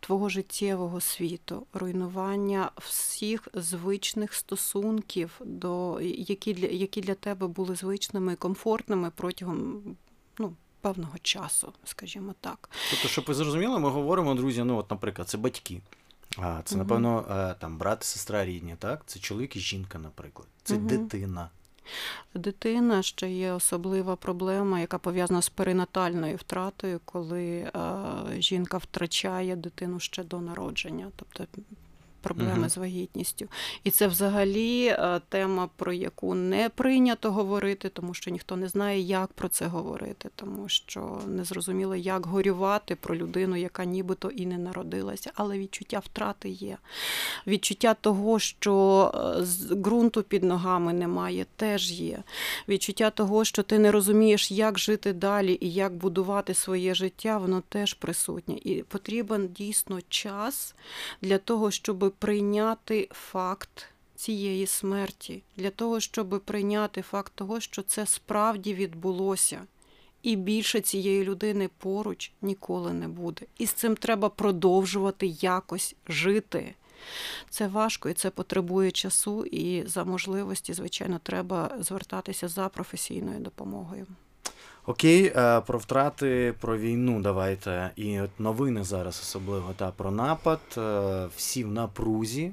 твого 0.00 0.28
життєвого 0.28 1.00
світу, 1.00 1.66
руйнування 1.72 2.70
всіх 2.76 3.48
звичних 3.54 4.34
стосунків, 4.34 5.40
до, 5.44 6.00
які, 6.00 6.54
для, 6.54 6.66
які 6.66 7.00
для 7.00 7.14
тебе 7.14 7.46
були 7.46 7.74
звичними 7.74 8.32
і 8.32 8.36
комфортними 8.36 9.12
протягом 9.16 9.82
певного 10.86 11.18
часу, 11.22 11.72
скажімо 11.84 12.34
так. 12.40 12.70
Тобто, 12.90 13.08
щоб 13.08 13.24
ви 13.28 13.34
зрозуміли, 13.34 13.78
ми 13.78 13.88
говоримо, 13.88 14.34
друзі, 14.34 14.64
ну, 14.64 14.76
от, 14.76 14.90
наприклад, 14.90 15.28
це 15.28 15.38
батьки. 15.38 15.80
А, 16.38 16.60
це, 16.64 16.76
напевно, 16.76 17.24
е, 17.30 17.54
там 17.60 17.78
брат, 17.78 18.04
сестра 18.04 18.44
рідні, 18.44 18.76
так? 18.78 19.02
Це 19.06 19.20
чоловік 19.20 19.56
і 19.56 19.60
жінка, 19.60 19.98
наприклад. 19.98 20.48
Це 20.62 20.74
Мгм. 20.74 20.86
дитина. 20.86 21.50
Дитина 22.34 23.02
ще 23.02 23.30
є 23.30 23.52
особлива 23.52 24.16
проблема, 24.16 24.80
яка 24.80 24.98
пов'язана 24.98 25.42
з 25.42 25.48
перинатальною 25.48 26.36
втратою, 26.36 27.00
коли 27.04 27.56
е, 27.56 27.72
жінка 28.38 28.78
втрачає 28.78 29.56
дитину 29.56 30.00
ще 30.00 30.24
до 30.24 30.40
народження, 30.40 31.10
тобто 31.16 31.44
проблеми 32.26 32.58
Мгм. 32.58 32.68
з 32.68 32.76
вагітністю. 32.76 33.46
І 33.84 33.90
це 33.90 34.06
взагалі 34.06 34.86
е, 34.86 35.20
тема, 35.28 35.68
про 35.76 35.92
яку 35.92 36.34
не 36.34 36.68
прийнято 36.68 37.32
говорити, 37.32 37.88
тому 37.88 38.14
що 38.14 38.30
ніхто 38.30 38.56
не 38.56 38.68
знає, 38.68 39.00
як 39.00 39.32
про 39.32 39.48
це 39.48 39.66
говорити, 39.66 40.30
тому 40.34 40.68
що 40.68 41.20
не 41.26 41.44
зрозуміло, 41.44 41.96
як 41.96 42.26
горювати 42.26 42.96
про 42.96 43.16
людину, 43.16 43.56
яка 43.56 43.84
нібито 43.84 44.30
і 44.30 44.46
не 44.46 44.58
народилася, 44.58 45.30
але 45.34 45.58
відчуття 45.58 45.98
втрати 45.98 46.48
є. 46.48 46.76
Відчуття 47.46 47.94
того, 48.00 48.38
що 48.38 48.74
е, 49.14 49.74
ґрунту 49.74 50.22
під 50.22 50.44
ногами 50.44 50.92
немає, 50.92 51.46
теж 51.56 51.92
є. 51.92 52.22
Відчуття 52.68 53.10
того, 53.10 53.44
що 53.44 53.62
ти 53.62 53.78
не 53.78 53.90
розумієш, 53.92 54.50
як 54.50 54.78
жити 54.78 55.12
далі 55.12 55.58
і 55.60 55.72
як 55.72 55.94
будувати 55.94 56.54
своє 56.54 56.94
життя, 56.94 57.38
воно 57.38 57.62
теж 57.68 57.94
присутнє. 57.94 58.54
І 58.64 58.82
потрібен 58.82 59.48
дійсно 59.48 59.98
час 60.08 60.74
для 61.22 61.38
того, 61.38 61.70
щоб 61.70 62.14
прийняти 62.18 63.08
факт. 63.12 63.86
Цієї 64.16 64.66
смерті 64.66 65.42
для 65.56 65.70
того, 65.70 66.00
щоб 66.00 66.42
прийняти 66.44 67.02
факт 67.02 67.32
того, 67.34 67.60
що 67.60 67.82
це 67.82 68.06
справді 68.06 68.74
відбулося, 68.74 69.62
і 70.22 70.36
більше 70.36 70.80
цієї 70.80 71.24
людини 71.24 71.70
поруч 71.78 72.32
ніколи 72.42 72.92
не 72.92 73.08
буде. 73.08 73.46
І 73.58 73.66
з 73.66 73.72
цим 73.72 73.96
треба 73.96 74.28
продовжувати 74.28 75.26
якось 75.26 75.94
жити. 76.08 76.74
Це 77.50 77.68
важко 77.68 78.08
і 78.08 78.14
це 78.14 78.30
потребує 78.30 78.90
часу, 78.90 79.44
і 79.44 79.86
за 79.86 80.04
можливості, 80.04 80.74
звичайно, 80.74 81.20
треба 81.22 81.76
звертатися 81.80 82.48
за 82.48 82.68
професійною 82.68 83.40
допомогою. 83.40 84.06
Окей, 84.86 85.32
е, 85.36 85.60
про 85.60 85.78
втрати, 85.78 86.54
про 86.60 86.78
війну 86.78 87.20
давайте. 87.20 87.90
І 87.96 88.20
от 88.20 88.40
новини 88.40 88.84
зараз 88.84 89.20
особливо 89.22 89.72
та 89.76 89.90
про 89.90 90.10
напад. 90.10 90.60
е, 90.78 91.28
Всі 91.36 91.64
в 91.64 91.72
напрузі. 91.72 92.52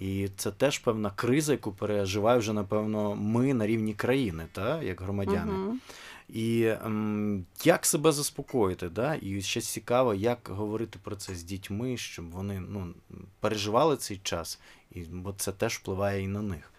І 0.00 0.28
це 0.36 0.50
теж 0.50 0.78
певна 0.78 1.10
криза, 1.10 1.52
яку 1.52 1.72
переживає 1.72 2.38
вже, 2.38 2.52
напевно, 2.52 3.14
ми 3.16 3.54
на 3.54 3.66
рівні 3.66 3.94
країни, 3.94 4.46
та, 4.52 4.82
як 4.82 5.00
громадяни. 5.00 5.52
Мгм. 5.52 5.80
І 6.28 6.64
ем, 6.84 7.44
як 7.64 7.86
себе 7.86 8.12
заспокоїти, 8.12 8.88
да? 8.88 9.18
і 9.22 9.42
ще 9.42 9.60
цікаво, 9.60 10.14
як 10.14 10.50
говорити 10.52 10.98
про 11.02 11.16
це 11.16 11.34
з 11.34 11.42
дітьми, 11.42 11.96
щоб 11.96 12.30
вони 12.30 12.62
ну, 12.68 12.94
переживали 13.40 13.96
цей 13.96 14.20
час, 14.22 14.60
і, 14.94 15.00
бо 15.00 15.32
це 15.32 15.52
теж 15.52 15.74
впливає 15.74 16.22
і 16.22 16.28
на 16.28 16.42
них. 16.42 16.72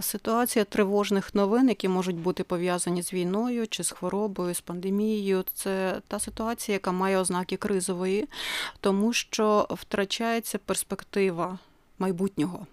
Ситуація 0.00 0.64
тривожних 0.64 1.34
новин, 1.34 1.68
які 1.68 1.88
можуть 1.88 2.16
бути 2.16 2.44
пов'язані 2.44 3.02
з 3.02 3.12
війною 3.12 3.68
чи 3.68 3.84
з 3.84 3.90
хворобою, 3.90 4.54
з 4.54 4.60
пандемією, 4.60 5.44
це 5.54 6.00
та 6.08 6.18
ситуація, 6.18 6.74
яка 6.74 6.92
має 6.92 7.18
ознаки 7.18 7.56
кризової, 7.56 8.28
тому 8.80 9.12
що 9.12 9.66
втрачається 9.70 10.58
перспектива 10.58 11.58
майбутнього. 11.98 12.66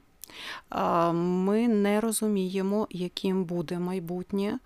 Ми 1.14 1.68
не 1.68 2.02
розуміємо, 2.02 2.88
яким 2.90 3.44
буде 3.44 3.80
майбутнє. 3.80 4.60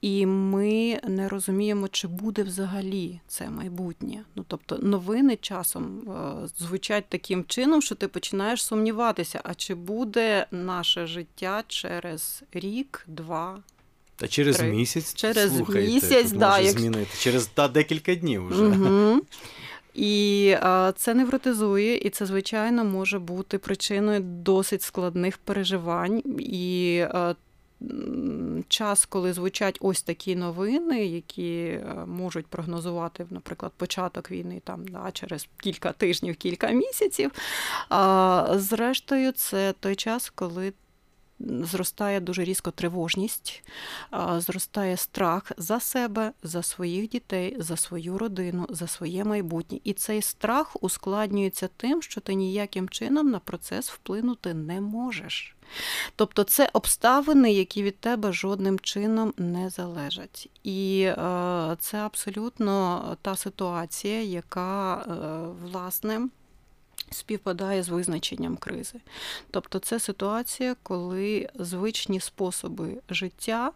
І 0.00 0.26
ми 0.26 1.00
не 1.08 1.28
розуміємо, 1.28 1.88
чи 1.88 2.08
буде 2.08 2.42
взагалі 2.42 3.20
це 3.28 3.50
майбутнє. 3.50 4.24
Ну 4.36 4.44
тобто 4.48 4.78
новини 4.78 5.38
часом 5.40 6.00
е, 6.44 6.48
звучать 6.58 7.04
таким 7.08 7.44
чином, 7.44 7.82
що 7.82 7.94
ти 7.94 8.08
починаєш 8.08 8.64
сумніватися, 8.64 9.40
а 9.44 9.54
чи 9.54 9.74
буде 9.74 10.46
наше 10.50 11.06
життя 11.06 11.62
через 11.68 12.42
рік, 12.52 13.04
два, 13.06 13.58
Та 14.16 14.28
через 14.28 14.56
Три. 14.56 14.68
місяць 14.70 15.14
Через 15.14 15.56
слухайте, 15.56 15.92
місяць, 15.92 16.32
да, 16.32 16.58
як- 16.58 16.78
змінити. 16.78 17.10
Через 17.18 17.46
та 17.46 17.68
декілька 17.68 18.14
днів 18.14 18.48
вже. 18.48 18.64
Угу. 18.64 19.20
І 19.94 20.54
а, 20.60 20.92
це 20.96 21.14
невротизує, 21.14 21.96
і 21.98 22.10
це, 22.10 22.26
звичайно, 22.26 22.84
може 22.84 23.18
бути 23.18 23.58
причиною 23.58 24.20
досить 24.20 24.82
складних 24.82 25.38
переживань. 25.38 26.22
І 26.38 27.00
а, 27.10 27.28
м, 27.30 27.36
час, 28.68 29.06
коли 29.06 29.32
звучать 29.32 29.78
ось 29.80 30.02
такі 30.02 30.36
новини, 30.36 31.06
які 31.06 31.52
е, 31.62 32.04
можуть 32.06 32.46
прогнозувати, 32.46 33.26
наприклад, 33.30 33.72
початок 33.76 34.30
війни 34.30 34.60
там 34.64 34.88
да, 34.88 35.10
через 35.12 35.48
кілька 35.56 35.92
тижнів, 35.92 36.36
кілька 36.36 36.70
місяців. 36.70 37.30
А, 37.88 38.46
зрештою, 38.56 39.32
це 39.32 39.74
той 39.80 39.96
час, 39.96 40.30
коли 40.30 40.72
зростає 41.40 42.20
дуже 42.20 42.44
різко 42.44 42.70
тривожність, 42.70 43.62
зростає 44.38 44.96
страх 44.96 45.52
за 45.56 45.80
себе, 45.80 46.32
за 46.42 46.62
своїх 46.62 47.08
дітей, 47.08 47.56
за 47.58 47.76
свою 47.76 48.18
родину, 48.18 48.66
за 48.70 48.86
своє 48.86 49.24
майбутнє. 49.24 49.80
І 49.84 49.92
цей 49.92 50.22
страх 50.22 50.76
ускладнюється 50.80 51.68
тим, 51.76 52.02
що 52.02 52.20
ти 52.20 52.34
ніяким 52.34 52.88
чином 52.88 53.30
на 53.30 53.38
процес 53.38 53.90
вплинути 53.90 54.54
не 54.54 54.80
можеш. 54.80 55.56
Тобто 56.16 56.44
це 56.44 56.70
обставини, 56.72 57.52
які 57.52 57.82
від 57.82 57.98
тебе 57.98 58.32
жодним 58.32 58.78
чином 58.78 59.34
не 59.36 59.70
залежать. 59.70 60.48
І 60.62 61.02
е, 61.02 61.16
це 61.80 61.98
абсолютно 61.98 63.16
та 63.22 63.36
ситуація, 63.36 64.22
яка 64.22 64.94
е, 64.94 65.06
власне 65.62 66.28
співпадає 67.10 67.82
з 67.82 67.88
визначенням 67.88 68.56
кризи. 68.56 69.00
Тобто 69.50 69.78
це 69.78 70.00
ситуація, 70.00 70.76
коли 70.82 71.48
звичні 71.54 72.20
способи 72.20 72.96
життя, 73.10 73.72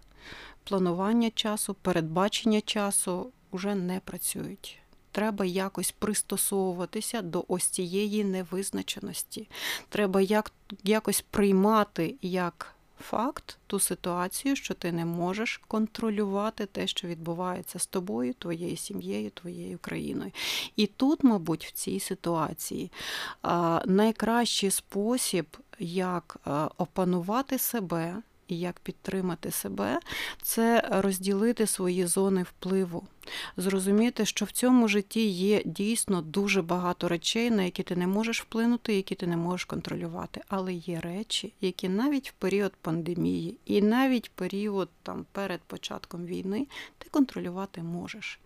планування 0.65 1.31
часу, 1.31 1.75
передбачення 1.75 2.61
часу 2.61 3.33
вже 3.53 3.75
не 3.75 4.01
працюють. 4.01 4.79
Треба 5.13 5.45
якось 5.45 5.93
пристосовуватися 5.93 7.23
до 7.23 7.45
ось 7.49 7.65
цієї 7.65 8.25
невизначеності. 8.25 9.49
Треба 9.89 10.21
як, 10.21 10.53
якось 10.85 11.21
приймати 11.21 12.15
як 12.23 12.74
факт 13.05 13.59
ту 13.67 13.81
ситуацію, 13.81 14.57
що 14.57 14.75
ти 14.75 14.93
не 14.93 15.05
можеш 15.05 15.61
контролювати 15.69 16.67
те, 16.67 16.87
що 16.87 17.09
відбувається 17.09 17.79
з 17.79 17.87
тобою, 17.87 18.35
твоєю 18.35 18.77
сім'єю, 18.77 19.31
твоєю 19.31 19.79
країною. 19.79 20.31
І 20.77 20.87
тут, 20.87 21.25
мабуть, 21.25 21.67
в 21.67 21.73
цій 21.73 22.01
ситуації 22.01 22.91
найкращий 23.87 24.71
спосіб, 24.71 25.57
як 25.79 26.37
опанувати 26.77 27.59
себе 27.59 28.23
і 28.49 28.59
як 28.59 28.81
підтримати 28.81 29.51
себе, 29.51 30.01
це 30.43 30.89
розділити 30.91 31.67
свої 31.67 32.07
зони 32.07 32.43
впливу. 32.43 33.07
Зрозуміти, 33.57 34.27
що 34.27 34.45
в 34.45 34.51
цьому 34.51 34.89
житті 34.89 35.27
є 35.27 35.63
дійсно 35.65 36.23
дуже 36.23 36.63
багато 36.63 37.09
речей, 37.09 37.51
на 37.51 37.63
які 37.63 37.83
ти 37.83 37.97
не 37.97 38.07
можеш 38.07 38.43
вплинути, 38.43 38.95
які 38.95 39.15
ти 39.15 39.27
не 39.27 39.37
можеш 39.37 39.65
контролювати. 39.65 40.41
Але 40.49 40.73
є 40.73 41.01
речі, 41.01 41.53
які 41.61 41.89
навіть 41.89 42.31
в 42.31 42.33
період 42.33 42.73
пандемії 42.81 43.59
і 43.65 43.83
навіть 43.83 44.29
в 44.29 44.31
період 44.31 44.89
там 45.03 45.27
перед 45.33 45.61
початком 45.61 46.27
війни 46.27 46.67
ти 46.99 47.09
контролювати 47.11 47.83
можеш. 47.83 48.41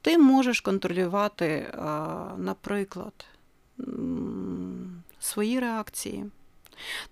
Ти 0.00 0.18
можеш 0.18 0.60
контролювати, 0.60 1.74
наприклад, 2.38 3.26
свої 5.20 5.60
реакції. 5.60 6.24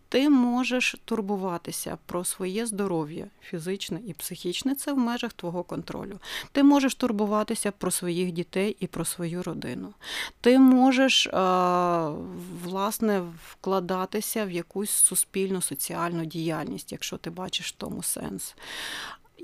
Ти 0.08 0.30
можеш 0.30 0.96
турбуватися 1.04 1.98
про 2.06 2.24
своє 2.24 2.66
здоров'я 2.66 3.26
фізичне 3.42 4.00
і 4.06 4.12
психічне, 4.12 4.74
це 4.74 4.92
в 4.92 4.98
межах 4.98 5.32
твого 5.32 5.62
контролю. 5.62 6.18
Ти 6.52 6.62
можеш 6.62 6.94
турбуватися 6.94 7.72
про 7.72 7.90
своїх 7.90 8.32
дітей 8.32 8.76
і 8.80 8.86
про 8.86 9.04
свою 9.04 9.42
родину. 9.42 9.94
Ти 10.40 10.58
можеш 10.58 11.28
власне 12.64 13.22
вкладатися 13.48 14.44
в 14.44 14.50
якусь 14.50 14.90
суспільну 14.90 15.62
соціальну 15.62 16.24
діяльність, 16.24 16.92
якщо 16.92 17.16
ти 17.16 17.30
бачиш 17.30 17.68
в 17.68 17.76
тому 17.76 18.02
сенс. 18.02 18.54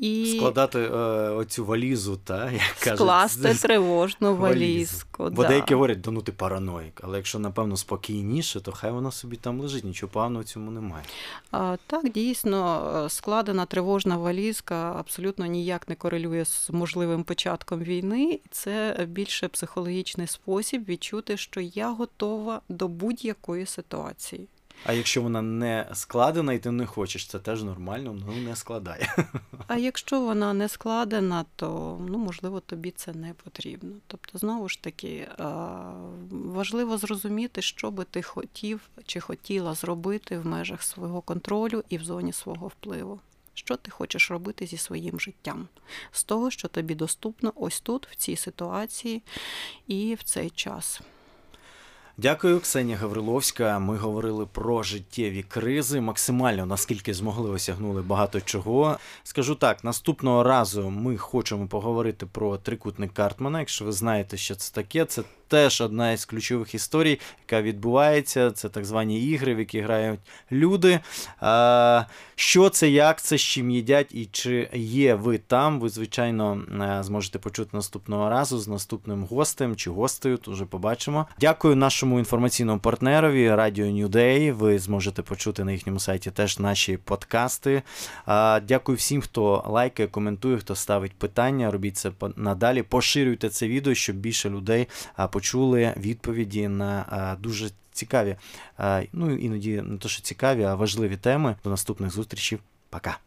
І 0.01 0.35
Складати 0.37 0.79
е, 0.79 0.91
оцю 1.31 1.65
валізу, 1.65 2.17
та, 2.25 2.51
як 2.51 2.63
кажуть, 2.81 2.99
скласти 2.99 3.55
тривожну 3.55 4.37
валізку. 4.37 5.31
Бо 5.31 5.43
да. 5.43 5.49
деякі 5.49 5.75
говорять, 5.75 6.01
да 6.01 6.11
ну 6.11 6.23
ти 6.23 6.33
параноїк, 6.33 7.01
але 7.05 7.17
якщо, 7.17 7.39
напевно, 7.39 7.77
спокійніше, 7.77 8.61
то 8.61 8.73
хай 8.73 8.91
воно 8.91 9.13
собі 9.13 9.37
там 9.37 9.61
лежить, 9.61 9.85
нічого 9.85 10.13
поганого 10.13 10.43
в 10.43 10.45
цьому 10.45 10.71
немає. 10.71 11.05
А, 11.51 11.77
Так, 11.87 12.13
дійсно, 12.13 12.93
е, 13.05 13.11
складена 13.11 13.67
тривожна 13.67 14.17
валізка 14.17 14.95
абсолютно 14.99 15.47
ніяк 15.47 15.89
не 15.89 15.95
корелює 15.95 16.45
з 16.45 16.71
можливим 16.71 17.25
початком 17.25 17.81
війни. 17.81 18.41
Це 18.51 19.07
більше 19.09 19.49
психологічний 19.49 20.27
спосіб 20.27 20.85
відчути, 20.89 21.37
що 21.37 21.61
я 21.61 21.91
готова 21.91 22.61
до 22.69 22.89
будь-якої 22.89 23.67
ситуації. 23.67 24.49
А 24.85 24.93
якщо 24.93 25.23
вона 25.23 25.43
не 25.43 25.87
складена 25.93 26.53
і 26.53 26.59
ти 26.59 26.71
не 26.71 26.87
хочеш, 26.87 27.27
це 27.27 27.39
теж 27.39 27.63
нормально, 27.63 28.17
ну 28.27 28.33
не 28.37 28.57
складай. 28.57 29.09
А 29.67 29.77
якщо 29.77 30.21
вона 30.21 30.53
не 30.53 30.69
складена, 30.69 31.45
то 31.57 31.99
ну 32.09 32.19
можливо 32.19 32.61
тобі 32.61 32.91
це 32.91 33.13
не 33.13 33.35
потрібно. 33.45 33.97
Тобто, 34.07 34.39
знову 34.39 34.69
ж 34.69 34.83
таки, 34.83 35.29
важливо 36.31 36.99
зрозуміти, 36.99 37.63
що 37.63 37.91
би 37.91 38.05
ти 38.05 38.23
хотів 38.23 38.81
чи 39.07 39.21
хотіла 39.21 39.75
зробити 39.75 40.39
в 40.39 40.47
межах 40.47 40.83
свого 40.83 41.21
контролю 41.21 41.85
і 41.89 41.99
в 41.99 42.05
зоні 42.05 42.33
свого 42.33 42.67
впливу. 42.67 43.21
Що 43.55 43.77
ти 43.77 43.91
хочеш 43.91 44.31
робити 44.31 44.67
зі 44.67 44.77
своїм 44.77 45.21
життям, 45.21 45.69
з 46.13 46.25
того, 46.25 46.51
що 46.51 46.69
тобі 46.69 46.95
доступно 46.95 47.53
ось 47.57 47.81
тут, 47.81 48.09
в 48.11 48.17
цій 48.17 48.37
ситуації 48.37 49.23
і 49.87 50.15
в 50.15 50.23
цей 50.23 50.51
час. 50.51 51.01
Дякую, 52.21 52.61
Ксенія 52.61 52.97
Гавриловська. 52.97 53.79
Ми 53.79 53.97
говорили 53.97 54.47
про 54.47 54.83
життєві 54.83 55.43
кризи. 55.43 56.01
Максимально 56.01 56.67
наскільки 56.67 57.15
змогли 57.15 57.51
осягнули 57.51 58.03
багато 58.03 58.41
чого. 58.41 58.99
Скажу 59.25 59.55
так: 59.55 59.85
наступного 59.85 60.43
разу 60.43 60.91
ми 60.91 61.17
хочемо 61.17 61.67
поговорити 61.67 62.27
про 62.27 62.57
трикутник 62.57 63.13
Картмана. 63.13 63.59
Якщо 63.59 63.85
ви 63.85 63.93
знаєте, 63.93 64.37
що 64.37 64.55
це 64.55 64.75
таке, 64.75 65.05
це 65.05 65.23
теж 65.49 65.81
одна 65.81 66.13
із 66.13 66.25
ключових 66.25 66.75
історій, 66.75 67.21
яка 67.47 67.63
відбувається. 67.63 68.51
Це 68.51 68.69
так 68.69 68.85
звані 68.85 69.25
ігри, 69.25 69.55
в 69.55 69.59
які 69.59 69.81
грають 69.81 70.21
люди. 70.53 71.01
Що 72.35 72.71
це, 72.71 72.91
як 72.91 73.23
це, 73.23 73.39
з 73.39 73.41
чим 73.41 73.71
їдять, 73.71 74.15
і 74.15 74.27
чи 74.33 74.69
є 74.75 75.15
ви 75.15 75.39
там? 75.39 75.81
Ви, 75.81 75.89
звичайно, 75.89 76.63
е, 76.81 77.03
зможете 77.03 77.39
почути 77.39 77.71
наступного 77.73 78.31
разу 78.31 78.59
з 78.59 78.69
наступним 78.69 79.25
гостем 79.25 79.77
чи 79.77 79.91
гостею. 79.91 80.37
То 80.37 80.51
вже 80.51 80.65
побачимо. 80.65 81.27
Дякую 81.41 81.77
нашому 81.77 82.19
інформаційному 82.19 82.81
партнерові 82.81 83.55
Радіо 83.55 83.87
New 83.87 84.09
Day. 84.09 84.53
Ви 84.53 84.79
зможете 84.79 85.23
почути 85.23 85.65
на 85.65 85.73
їхньому 85.73 86.01
сайті 86.01 86.31
теж 86.31 86.59
наші 86.59 86.97
подкасти. 86.97 87.83
Дякую 88.63 88.97
всім, 88.97 89.21
хто 89.21 89.65
лайкає, 89.67 90.09
коментує, 90.09 90.59
хто 90.59 90.75
ставить 90.75 91.13
питання. 91.13 91.71
Робіть 91.71 91.97
це 91.97 92.13
надалі. 92.37 92.83
Поширюйте 92.83 93.49
це 93.49 93.69
відео, 93.69 93.95
щоб 93.95 94.17
більше 94.17 94.51
людей 94.51 94.87
а, 95.17 95.29
почули 95.39 95.95
відповіді 95.97 96.69
на 96.69 97.37
дуже 97.41 97.71
цікаві, 97.93 98.37
ну 99.13 99.37
іноді 99.37 99.83
не 99.83 99.99
то, 99.99 100.09
що 100.09 100.23
цікаві, 100.23 100.63
а 100.63 100.75
важливі 100.75 101.17
теми. 101.17 101.57
До 101.65 101.71
наступних 101.71 102.11
зустрічей. 102.11 102.59
Пока. 102.91 103.17